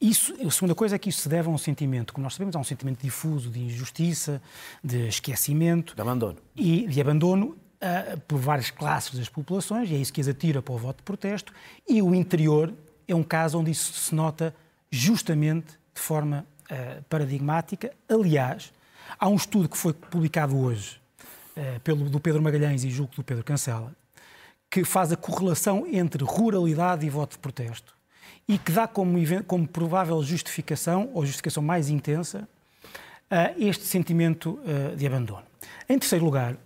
isso, 0.00 0.34
a 0.34 0.50
segunda 0.50 0.74
coisa 0.74 0.96
é 0.96 0.98
que 0.98 1.10
isso 1.10 1.20
se 1.20 1.28
deve 1.28 1.48
a 1.48 1.50
um 1.50 1.58
sentimento, 1.58 2.14
como 2.14 2.24
nós 2.24 2.32
sabemos, 2.32 2.56
a 2.56 2.58
um 2.58 2.64
sentimento 2.64 3.02
difuso 3.02 3.50
de 3.50 3.60
injustiça, 3.60 4.40
de 4.82 5.06
esquecimento. 5.08 5.94
De 5.94 6.00
abandono. 6.00 6.38
E 6.56 6.86
de 6.86 7.00
abandono 7.02 7.48
uh, 7.48 8.20
por 8.20 8.38
várias 8.38 8.70
classes 8.70 9.18
das 9.18 9.28
populações, 9.28 9.90
e 9.90 9.94
é 9.94 9.98
isso 9.98 10.10
que 10.10 10.22
as 10.22 10.28
atira 10.28 10.62
para 10.62 10.72
o 10.72 10.78
voto 10.78 10.98
de 10.98 11.02
protesto. 11.02 11.52
E 11.86 12.00
o 12.00 12.14
interior 12.14 12.72
é 13.06 13.14
um 13.14 13.22
caso 13.22 13.58
onde 13.58 13.72
isso 13.72 13.92
se 13.92 14.14
nota 14.14 14.54
justamente 14.90 15.72
de 15.94 16.00
forma 16.00 16.46
uh, 16.70 17.02
paradigmática. 17.04 17.92
Aliás, 18.08 18.72
há 19.18 19.28
um 19.28 19.36
estudo 19.36 19.68
que 19.68 19.76
foi 19.76 19.92
publicado 19.92 20.56
hoje 20.56 20.98
uh, 21.58 21.78
pelo, 21.80 22.08
do 22.08 22.18
Pedro 22.18 22.40
Magalhães 22.40 22.84
e 22.84 22.90
julgo 22.90 23.14
do 23.14 23.22
Pedro 23.22 23.44
Cancela, 23.44 23.94
que 24.70 24.82
faz 24.82 25.12
a 25.12 25.16
correlação 25.16 25.86
entre 25.86 26.24
ruralidade 26.24 27.04
e 27.04 27.10
voto 27.10 27.32
de 27.32 27.38
protesto 27.38 27.99
e 28.50 28.58
que 28.58 28.72
dá 28.72 28.88
como, 28.88 29.16
como 29.46 29.64
provável 29.64 30.20
justificação, 30.24 31.08
ou 31.14 31.24
justificação 31.24 31.62
mais 31.62 31.88
intensa, 31.88 32.48
este 33.56 33.84
sentimento 33.84 34.58
uh, 34.64 34.96
de 34.96 35.06
abandono. 35.06 35.44
Em 35.88 35.96
terceiro 35.96 36.24
lugar, 36.24 36.56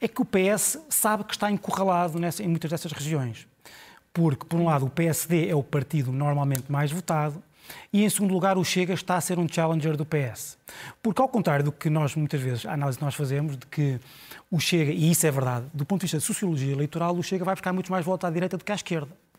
é 0.00 0.08
que 0.08 0.20
o 0.20 0.24
PS 0.24 0.78
sabe 0.88 1.22
que 1.22 1.32
está 1.32 1.48
encurralado 1.48 2.18
nessa, 2.18 2.42
em 2.42 2.48
muitas 2.48 2.68
dessas 2.68 2.90
regiões. 2.90 3.46
Porque, 4.12 4.44
por 4.44 4.58
um 4.58 4.64
lado, 4.64 4.86
o 4.86 4.90
PSD 4.90 5.48
é 5.48 5.54
o 5.54 5.62
partido 5.62 6.10
normalmente 6.10 6.64
mais 6.70 6.90
votado, 6.90 7.40
e, 7.92 8.02
em 8.02 8.08
segundo 8.08 8.34
lugar, 8.34 8.58
o 8.58 8.64
Chega 8.64 8.92
está 8.92 9.16
a 9.16 9.20
ser 9.20 9.38
um 9.38 9.46
challenger 9.48 9.96
do 9.96 10.04
PS. 10.04 10.58
Porque, 11.00 11.22
ao 11.22 11.28
contrário 11.28 11.64
do 11.64 11.70
que 11.70 11.88
nós, 11.88 12.16
muitas 12.16 12.40
vezes, 12.40 12.66
a 12.66 12.72
análise 12.72 12.98
que 12.98 13.04
nós 13.04 13.14
fazemos, 13.14 13.56
de 13.56 13.66
que 13.66 14.00
o 14.50 14.58
Chega, 14.58 14.90
e 14.90 15.12
isso 15.12 15.24
é 15.28 15.30
verdade, 15.30 15.66
do 15.72 15.84
ponto 15.84 16.00
de 16.00 16.06
vista 16.06 16.18
de 16.18 16.24
sociologia 16.24 16.72
eleitoral, 16.72 17.14
o 17.14 17.22
Chega 17.22 17.44
vai 17.44 17.54
buscar 17.54 17.72
muitos 17.72 17.90
mais 17.90 18.04
votos 18.04 18.26
à 18.28 18.32
direita 18.32 18.56
do 18.56 18.64
que 18.64 18.72
à 18.72 18.74
esquerda. 18.74 19.29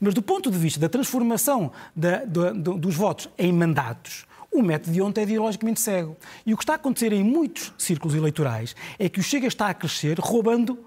Mas 0.00 0.14
do 0.14 0.22
ponto 0.22 0.50
de 0.50 0.58
vista 0.58 0.80
da 0.80 0.88
transformação 0.88 1.72
da, 1.94 2.24
da, 2.24 2.52
dos 2.52 2.94
votos 2.94 3.28
em 3.38 3.52
mandatos, 3.52 4.26
o 4.52 4.62
método 4.62 4.92
de 4.92 5.00
ontem 5.00 5.22
é 5.22 5.24
ideologicamente 5.24 5.80
cego. 5.80 6.16
E 6.44 6.52
o 6.52 6.56
que 6.56 6.62
está 6.62 6.74
a 6.74 6.76
acontecer 6.76 7.12
em 7.12 7.24
muitos 7.24 7.72
círculos 7.78 8.14
eleitorais 8.14 8.76
é 8.98 9.08
que 9.08 9.18
o 9.18 9.22
Chega 9.22 9.46
está 9.46 9.68
a 9.68 9.74
crescer 9.74 10.18
roubando 10.18 10.78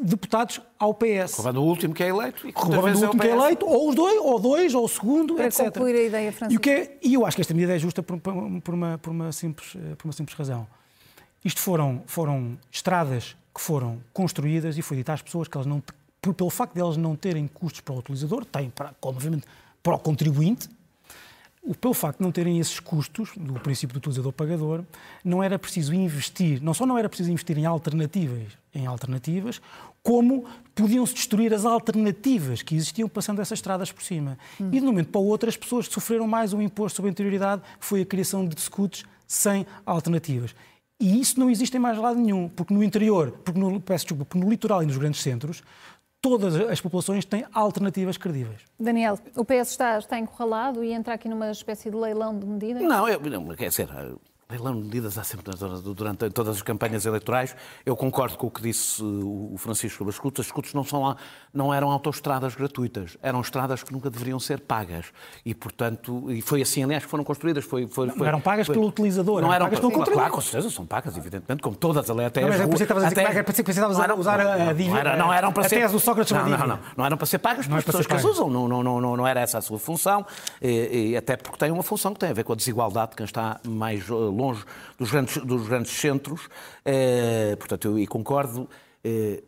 deputados 0.00 0.60
ao 0.78 0.92
PS. 0.92 1.36
Roubando 1.36 1.62
o 1.62 1.64
último 1.64 1.94
que 1.94 2.02
é 2.02 2.08
eleito. 2.08 2.48
E 2.48 2.52
roubando 2.54 2.98
o 2.98 3.02
último 3.04 3.22
é 3.22 3.26
que 3.26 3.32
é 3.32 3.36
eleito, 3.36 3.66
ou 3.66 3.88
os 3.88 3.94
dois, 3.94 4.18
ou 4.18 4.40
dois, 4.40 4.74
ou 4.74 4.84
o 4.84 4.88
segundo, 4.88 5.36
Para 5.36 5.46
etc. 5.46 5.66
concluir 5.66 5.94
a 5.94 6.02
ideia, 6.02 6.32
Francisco. 6.32 6.52
E, 6.52 6.56
o 6.56 6.60
que 6.60 6.70
é, 6.70 6.98
e 7.02 7.14
eu 7.14 7.24
acho 7.24 7.36
que 7.36 7.40
esta 7.40 7.54
medida 7.54 7.74
é 7.74 7.78
justa 7.78 8.02
por, 8.02 8.18
por, 8.18 8.32
uma, 8.74 8.98
por, 8.98 9.10
uma, 9.10 9.30
simples, 9.30 9.76
eh, 9.76 9.94
por 9.94 10.06
uma 10.06 10.12
simples 10.12 10.36
razão. 10.36 10.66
Isto 11.44 11.60
foram, 11.60 12.02
foram 12.06 12.58
estradas 12.72 13.36
que 13.54 13.60
foram 13.60 14.00
construídas 14.12 14.76
e 14.76 14.82
foi 14.82 14.96
dito 14.96 15.12
às 15.12 15.22
pessoas 15.22 15.46
que 15.46 15.56
elas 15.56 15.66
não 15.66 15.80
por, 16.24 16.32
pelo 16.32 16.48
facto 16.48 16.72
de 16.72 16.80
elas 16.80 16.96
não 16.96 17.14
terem 17.14 17.46
custos 17.46 17.82
para 17.82 17.94
o 17.94 17.98
utilizador, 17.98 18.46
têm, 18.46 18.70
para, 18.70 18.94
obviamente, 19.02 19.46
para 19.82 19.94
o 19.94 19.98
contribuinte, 19.98 20.70
o, 21.62 21.74
pelo 21.74 21.92
facto 21.92 22.18
de 22.18 22.24
não 22.24 22.32
terem 22.32 22.58
esses 22.58 22.80
custos, 22.80 23.32
do 23.36 23.54
princípio 23.54 23.92
do 23.92 23.98
utilizador-pagador, 23.98 24.84
não 25.22 25.42
era 25.42 25.58
preciso 25.58 25.92
investir, 25.92 26.62
não 26.62 26.72
só 26.72 26.86
não 26.86 26.96
era 26.96 27.10
preciso 27.10 27.30
investir 27.30 27.58
em 27.58 27.66
alternativas, 27.66 28.56
em 28.74 28.86
alternativas, 28.86 29.60
como 30.02 30.46
podiam-se 30.74 31.12
destruir 31.12 31.52
as 31.52 31.66
alternativas 31.66 32.62
que 32.62 32.74
existiam 32.74 33.08
passando 33.08 33.42
essas 33.42 33.58
estradas 33.58 33.92
por 33.92 34.02
cima. 34.02 34.38
Hum. 34.58 34.68
E 34.72 34.80
de 34.80 34.82
um 34.82 34.86
momento 34.86 35.08
para 35.08 35.20
o 35.20 35.26
outro, 35.26 35.48
as 35.48 35.56
pessoas 35.58 35.86
sofreram 35.86 36.26
mais 36.26 36.54
um 36.54 36.62
imposto 36.62 36.96
sobre 36.96 37.10
a 37.10 37.12
interioridade, 37.12 37.60
foi 37.78 38.00
a 38.00 38.06
criação 38.06 38.46
de 38.46 38.58
scuts 38.58 39.04
sem 39.26 39.66
alternativas. 39.84 40.54
E 41.00 41.20
isso 41.20 41.40
não 41.40 41.50
existe 41.50 41.76
em 41.76 41.80
mais 41.80 41.98
lado 41.98 42.18
nenhum, 42.18 42.48
porque 42.48 42.72
no 42.72 42.82
interior, 42.82 43.32
porque 43.44 43.58
no, 43.58 43.80
peço 43.80 44.04
desculpa, 44.04 44.24
porque 44.24 44.42
no 44.42 44.50
litoral 44.50 44.82
e 44.82 44.86
nos 44.86 44.96
grandes 44.96 45.20
centros, 45.20 45.62
todas 46.24 46.56
as 46.56 46.80
populações 46.80 47.26
têm 47.26 47.44
alternativas 47.52 48.16
credíveis. 48.16 48.62
Daniel, 48.80 49.18
o 49.36 49.44
PS 49.44 49.72
está, 49.72 49.98
está 49.98 50.18
encurralado 50.18 50.82
e 50.82 50.90
entra 50.90 51.12
aqui 51.12 51.28
numa 51.28 51.50
espécie 51.50 51.90
de 51.90 51.96
leilão 51.96 52.38
de 52.38 52.46
medidas? 52.46 52.82
Não, 52.82 53.06
eu, 53.06 53.20
não 53.20 53.54
quer 53.54 53.68
dizer, 53.68 53.86
leilão 54.54 54.74
de 54.74 54.84
medidas 54.84 55.18
há 55.18 55.24
sempre 55.24 55.44
durante 55.94 56.30
todas 56.30 56.56
as 56.56 56.62
campanhas 56.62 57.04
eleitorais. 57.04 57.56
Eu 57.84 57.96
concordo 57.96 58.36
com 58.36 58.46
o 58.46 58.50
que 58.50 58.62
disse 58.62 59.02
o 59.02 59.54
Francisco 59.58 59.98
sobre 59.98 60.10
as 60.10 60.16
escutas. 60.16 60.44
As 60.44 60.46
escutas 60.46 60.72
não, 60.74 60.84
são, 60.84 61.16
não 61.52 61.74
eram 61.74 61.90
autoestradas 61.90 62.54
gratuitas, 62.54 63.16
eram 63.22 63.40
estradas 63.40 63.82
que 63.82 63.92
nunca 63.92 64.10
deveriam 64.10 64.38
ser 64.38 64.60
pagas. 64.60 65.06
E, 65.44 65.54
portanto, 65.54 66.30
e 66.30 66.40
foi 66.40 66.62
assim, 66.62 66.84
aliás, 66.84 67.04
que 67.04 67.10
foram 67.10 67.24
construídas. 67.24 67.64
Foi, 67.64 67.86
foi, 67.86 68.06
não, 68.06 68.24
eram 68.24 68.40
pagas 68.40 68.66
foi, 68.66 68.74
pelo 68.74 68.88
utilizador, 68.88 69.40
não 69.40 69.52
eram 69.52 69.66
pagas 69.66 69.80
pelo 69.80 69.92
contribuinte. 69.92 70.18
Claro, 70.18 70.34
com 70.34 70.40
certeza, 70.40 70.70
são 70.70 70.86
pagas, 70.86 71.16
evidentemente, 71.16 71.62
como 71.62 71.76
todas, 71.76 72.08
ali, 72.08 72.24
até 72.24 72.40
não, 72.40 72.48
mas 72.48 72.60
as 72.60 72.66
ruas, 72.66 72.82
até, 72.82 73.26
até, 73.26 73.42
que 73.62 73.70
estavas 73.70 73.98
a 73.98 74.14
usar 74.14 74.40
a 74.40 74.72
dívida. 74.72 75.16
Não, 75.16 75.32
eram 75.32 75.52
para 75.52 75.68
ser, 75.68 75.82
a 75.82 75.88
do 75.88 75.98
Sócrates 75.98 76.32
não, 76.32 76.48
não, 76.48 76.66
não, 76.66 76.78
não 76.96 77.06
eram 77.06 77.16
para 77.16 77.26
ser 77.26 77.38
pagas 77.38 77.66
pelas 77.66 77.84
pessoas 77.84 78.06
que 78.06 78.14
as 78.14 78.24
usam. 78.24 78.48
Não, 78.48 78.68
não, 78.68 78.82
não, 78.82 79.16
não 79.16 79.26
era 79.26 79.40
essa 79.40 79.58
a 79.58 79.62
sua 79.62 79.78
função, 79.78 80.24
e, 80.60 81.10
e 81.10 81.16
até 81.16 81.36
porque 81.36 81.58
tem 81.58 81.70
uma 81.70 81.82
função 81.82 82.12
que 82.12 82.20
tem 82.20 82.30
a 82.30 82.32
ver 82.32 82.44
com 82.44 82.52
a 82.52 82.56
desigualdade 82.56 83.10
de 83.10 83.16
quem 83.16 83.24
está 83.24 83.60
mais 83.66 84.06
longe 84.08 84.43
dos 84.98 85.10
grandes 85.10 85.36
dos 85.38 85.68
grandes 85.68 85.92
centros. 85.92 86.48
Eh, 86.84 87.56
portanto, 87.58 87.98
eu 87.98 88.08
concordo. 88.08 88.68
Eh, 89.02 89.42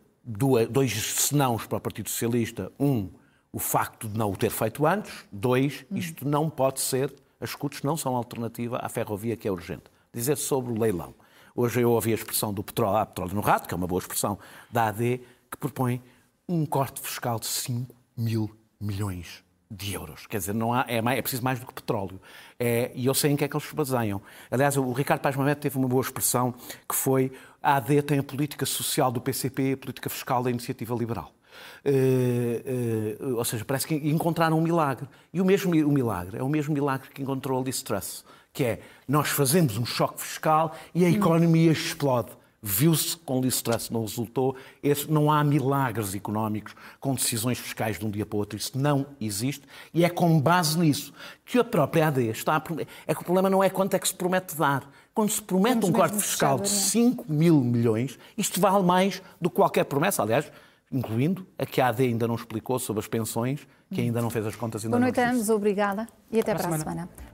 dois 0.69 0.91
senãos 0.91 1.65
para 1.65 1.77
o 1.77 1.81
Partido 1.81 2.09
Socialista. 2.09 2.71
Um, 2.79 3.09
o 3.51 3.59
facto 3.59 4.09
de 4.09 4.17
não 4.17 4.31
o 4.31 4.35
ter 4.35 4.51
feito 4.51 4.85
antes. 4.85 5.25
Dois, 5.31 5.85
isto 5.91 6.27
não 6.27 6.49
pode 6.49 6.81
ser, 6.81 7.13
as 7.39 7.51
escutas 7.51 7.81
não 7.81 7.95
são 7.95 8.15
alternativa 8.15 8.77
à 8.77 8.89
ferrovia 8.89 9.37
que 9.37 9.47
é 9.47 9.51
urgente. 9.51 9.85
Dizer 10.13 10.37
sobre 10.37 10.73
o 10.73 10.79
leilão. 10.79 11.15
Hoje 11.55 11.81
eu 11.81 11.91
ouvi 11.91 12.11
a 12.11 12.15
expressão 12.15 12.53
do 12.53 12.63
petróleo, 12.63 12.97
ah, 12.97 13.05
petróleo 13.05 13.33
no 13.33 13.41
rato, 13.41 13.67
que 13.67 13.73
é 13.73 13.77
uma 13.77 13.87
boa 13.87 13.99
expressão 13.99 14.37
da 14.69 14.87
AD, 14.87 15.21
que 15.49 15.57
propõe 15.57 16.01
um 16.47 16.65
corte 16.65 17.01
fiscal 17.01 17.39
de 17.39 17.47
5 17.47 17.95
mil 18.15 18.55
milhões 18.79 19.43
de 19.69 19.93
euros. 19.93 20.25
Quer 20.27 20.37
dizer, 20.37 20.53
não 20.53 20.73
há, 20.73 20.85
é, 20.87 21.01
mais, 21.01 21.19
é 21.19 21.21
preciso 21.21 21.43
mais 21.43 21.59
do 21.59 21.65
que 21.65 21.73
petróleo. 21.73 22.19
É, 22.59 22.91
e 22.95 23.05
eu 23.05 23.13
sei 23.13 23.31
em 23.31 23.35
que 23.35 23.43
é 23.43 23.47
que 23.47 23.55
eles 23.55 23.67
se 23.67 23.75
baseiam. 23.75 24.21
Aliás, 24.49 24.77
o 24.77 24.91
Ricardo 24.91 25.21
Paz 25.21 25.35
Mamete 25.35 25.61
teve 25.61 25.77
uma 25.77 25.87
boa 25.87 26.01
expressão 26.01 26.53
que 26.87 26.95
foi 26.95 27.31
a 27.61 27.75
AD 27.75 28.01
tem 28.03 28.19
a 28.19 28.23
política 28.23 28.65
social 28.65 29.11
do 29.11 29.19
PCP 29.19 29.61
e 29.61 29.73
a 29.73 29.77
política 29.77 30.09
fiscal 30.09 30.41
da 30.41 30.49
Iniciativa 30.49 30.95
Liberal. 30.95 31.33
Uh, 31.83 33.23
uh, 33.25 33.37
ou 33.37 33.45
seja, 33.45 33.65
parece 33.65 33.87
que 33.87 33.95
encontraram 33.95 34.57
um 34.57 34.61
milagre. 34.61 35.07
E 35.33 35.41
o 35.41 35.45
mesmo 35.45 35.71
o 35.71 35.91
milagre 35.91 36.37
é 36.37 36.43
o 36.43 36.49
mesmo 36.49 36.73
milagre 36.73 37.09
que 37.09 37.21
encontrou 37.21 37.59
a 37.59 37.63
Liz 37.63 37.81
Truss, 37.81 38.23
que 38.53 38.63
é 38.63 38.79
nós 39.07 39.29
fazemos 39.29 39.77
um 39.77 39.85
choque 39.85 40.21
fiscal 40.21 40.75
e 40.93 41.03
a 41.03 41.09
economia 41.09 41.71
explode. 41.71 42.31
Viu-se 42.69 43.15
com 43.15 43.39
Liz 43.39 43.61
Truss 43.61 43.89
não 43.89 44.01
resultou. 44.01 44.53
Esse, 44.83 45.09
não 45.09 45.31
há 45.31 45.41
milagres 45.41 46.13
económicos 46.13 46.75
com 46.99 47.15
decisões 47.15 47.57
fiscais 47.57 47.97
de 47.97 48.05
um 48.05 48.11
dia 48.11 48.25
para 48.25 48.35
o 48.35 48.39
outro. 48.39 48.57
Isso 48.57 48.77
não 48.77 49.05
existe. 49.21 49.63
E 49.93 50.03
é 50.03 50.09
com 50.09 50.37
base 50.37 50.77
nisso 50.77 51.13
que 51.45 51.57
a 51.57 51.63
própria 51.63 52.07
AD 52.07 52.29
está 52.29 52.57
a... 52.57 52.63
É 53.07 53.15
que 53.15 53.21
o 53.21 53.23
problema 53.23 53.49
não 53.49 53.63
é 53.63 53.69
quanto 53.69 53.93
é 53.93 53.99
que 53.99 54.07
se 54.07 54.13
promete 54.13 54.53
dar. 54.57 54.83
Quando 55.13 55.29
se 55.29 55.41
promete 55.41 55.75
Vamos 55.75 55.89
um 55.89 55.93
corte 55.93 56.17
fiscal 56.17 56.59
de 56.59 56.67
5 56.67 57.31
mil 57.31 57.61
milhões, 57.61 58.19
isto 58.37 58.59
vale 58.59 58.83
mais 58.83 59.21
do 59.39 59.49
que 59.49 59.55
qualquer 59.55 59.85
promessa. 59.85 60.21
Aliás, 60.21 60.51
incluindo 60.91 61.47
a 61.57 61.65
que 61.65 61.79
a 61.79 61.87
AD 61.87 62.03
ainda 62.03 62.27
não 62.27 62.35
explicou 62.35 62.77
sobre 62.79 62.99
as 62.99 63.07
pensões, 63.07 63.65
que 63.89 64.01
ainda 64.01 64.21
não 64.21 64.29
fez 64.29 64.45
as 64.45 64.57
contas. 64.57 64.83
Ainda 64.83 64.97
Boa 64.97 65.05
noite 65.05 65.21
a 65.21 65.31
ambos, 65.31 65.49
obrigada 65.49 66.05
e 66.29 66.39
até 66.39 66.53
para, 66.53 66.67
para 66.67 66.75
a 66.75 66.79
semana. 66.79 67.07
semana. 67.07 67.09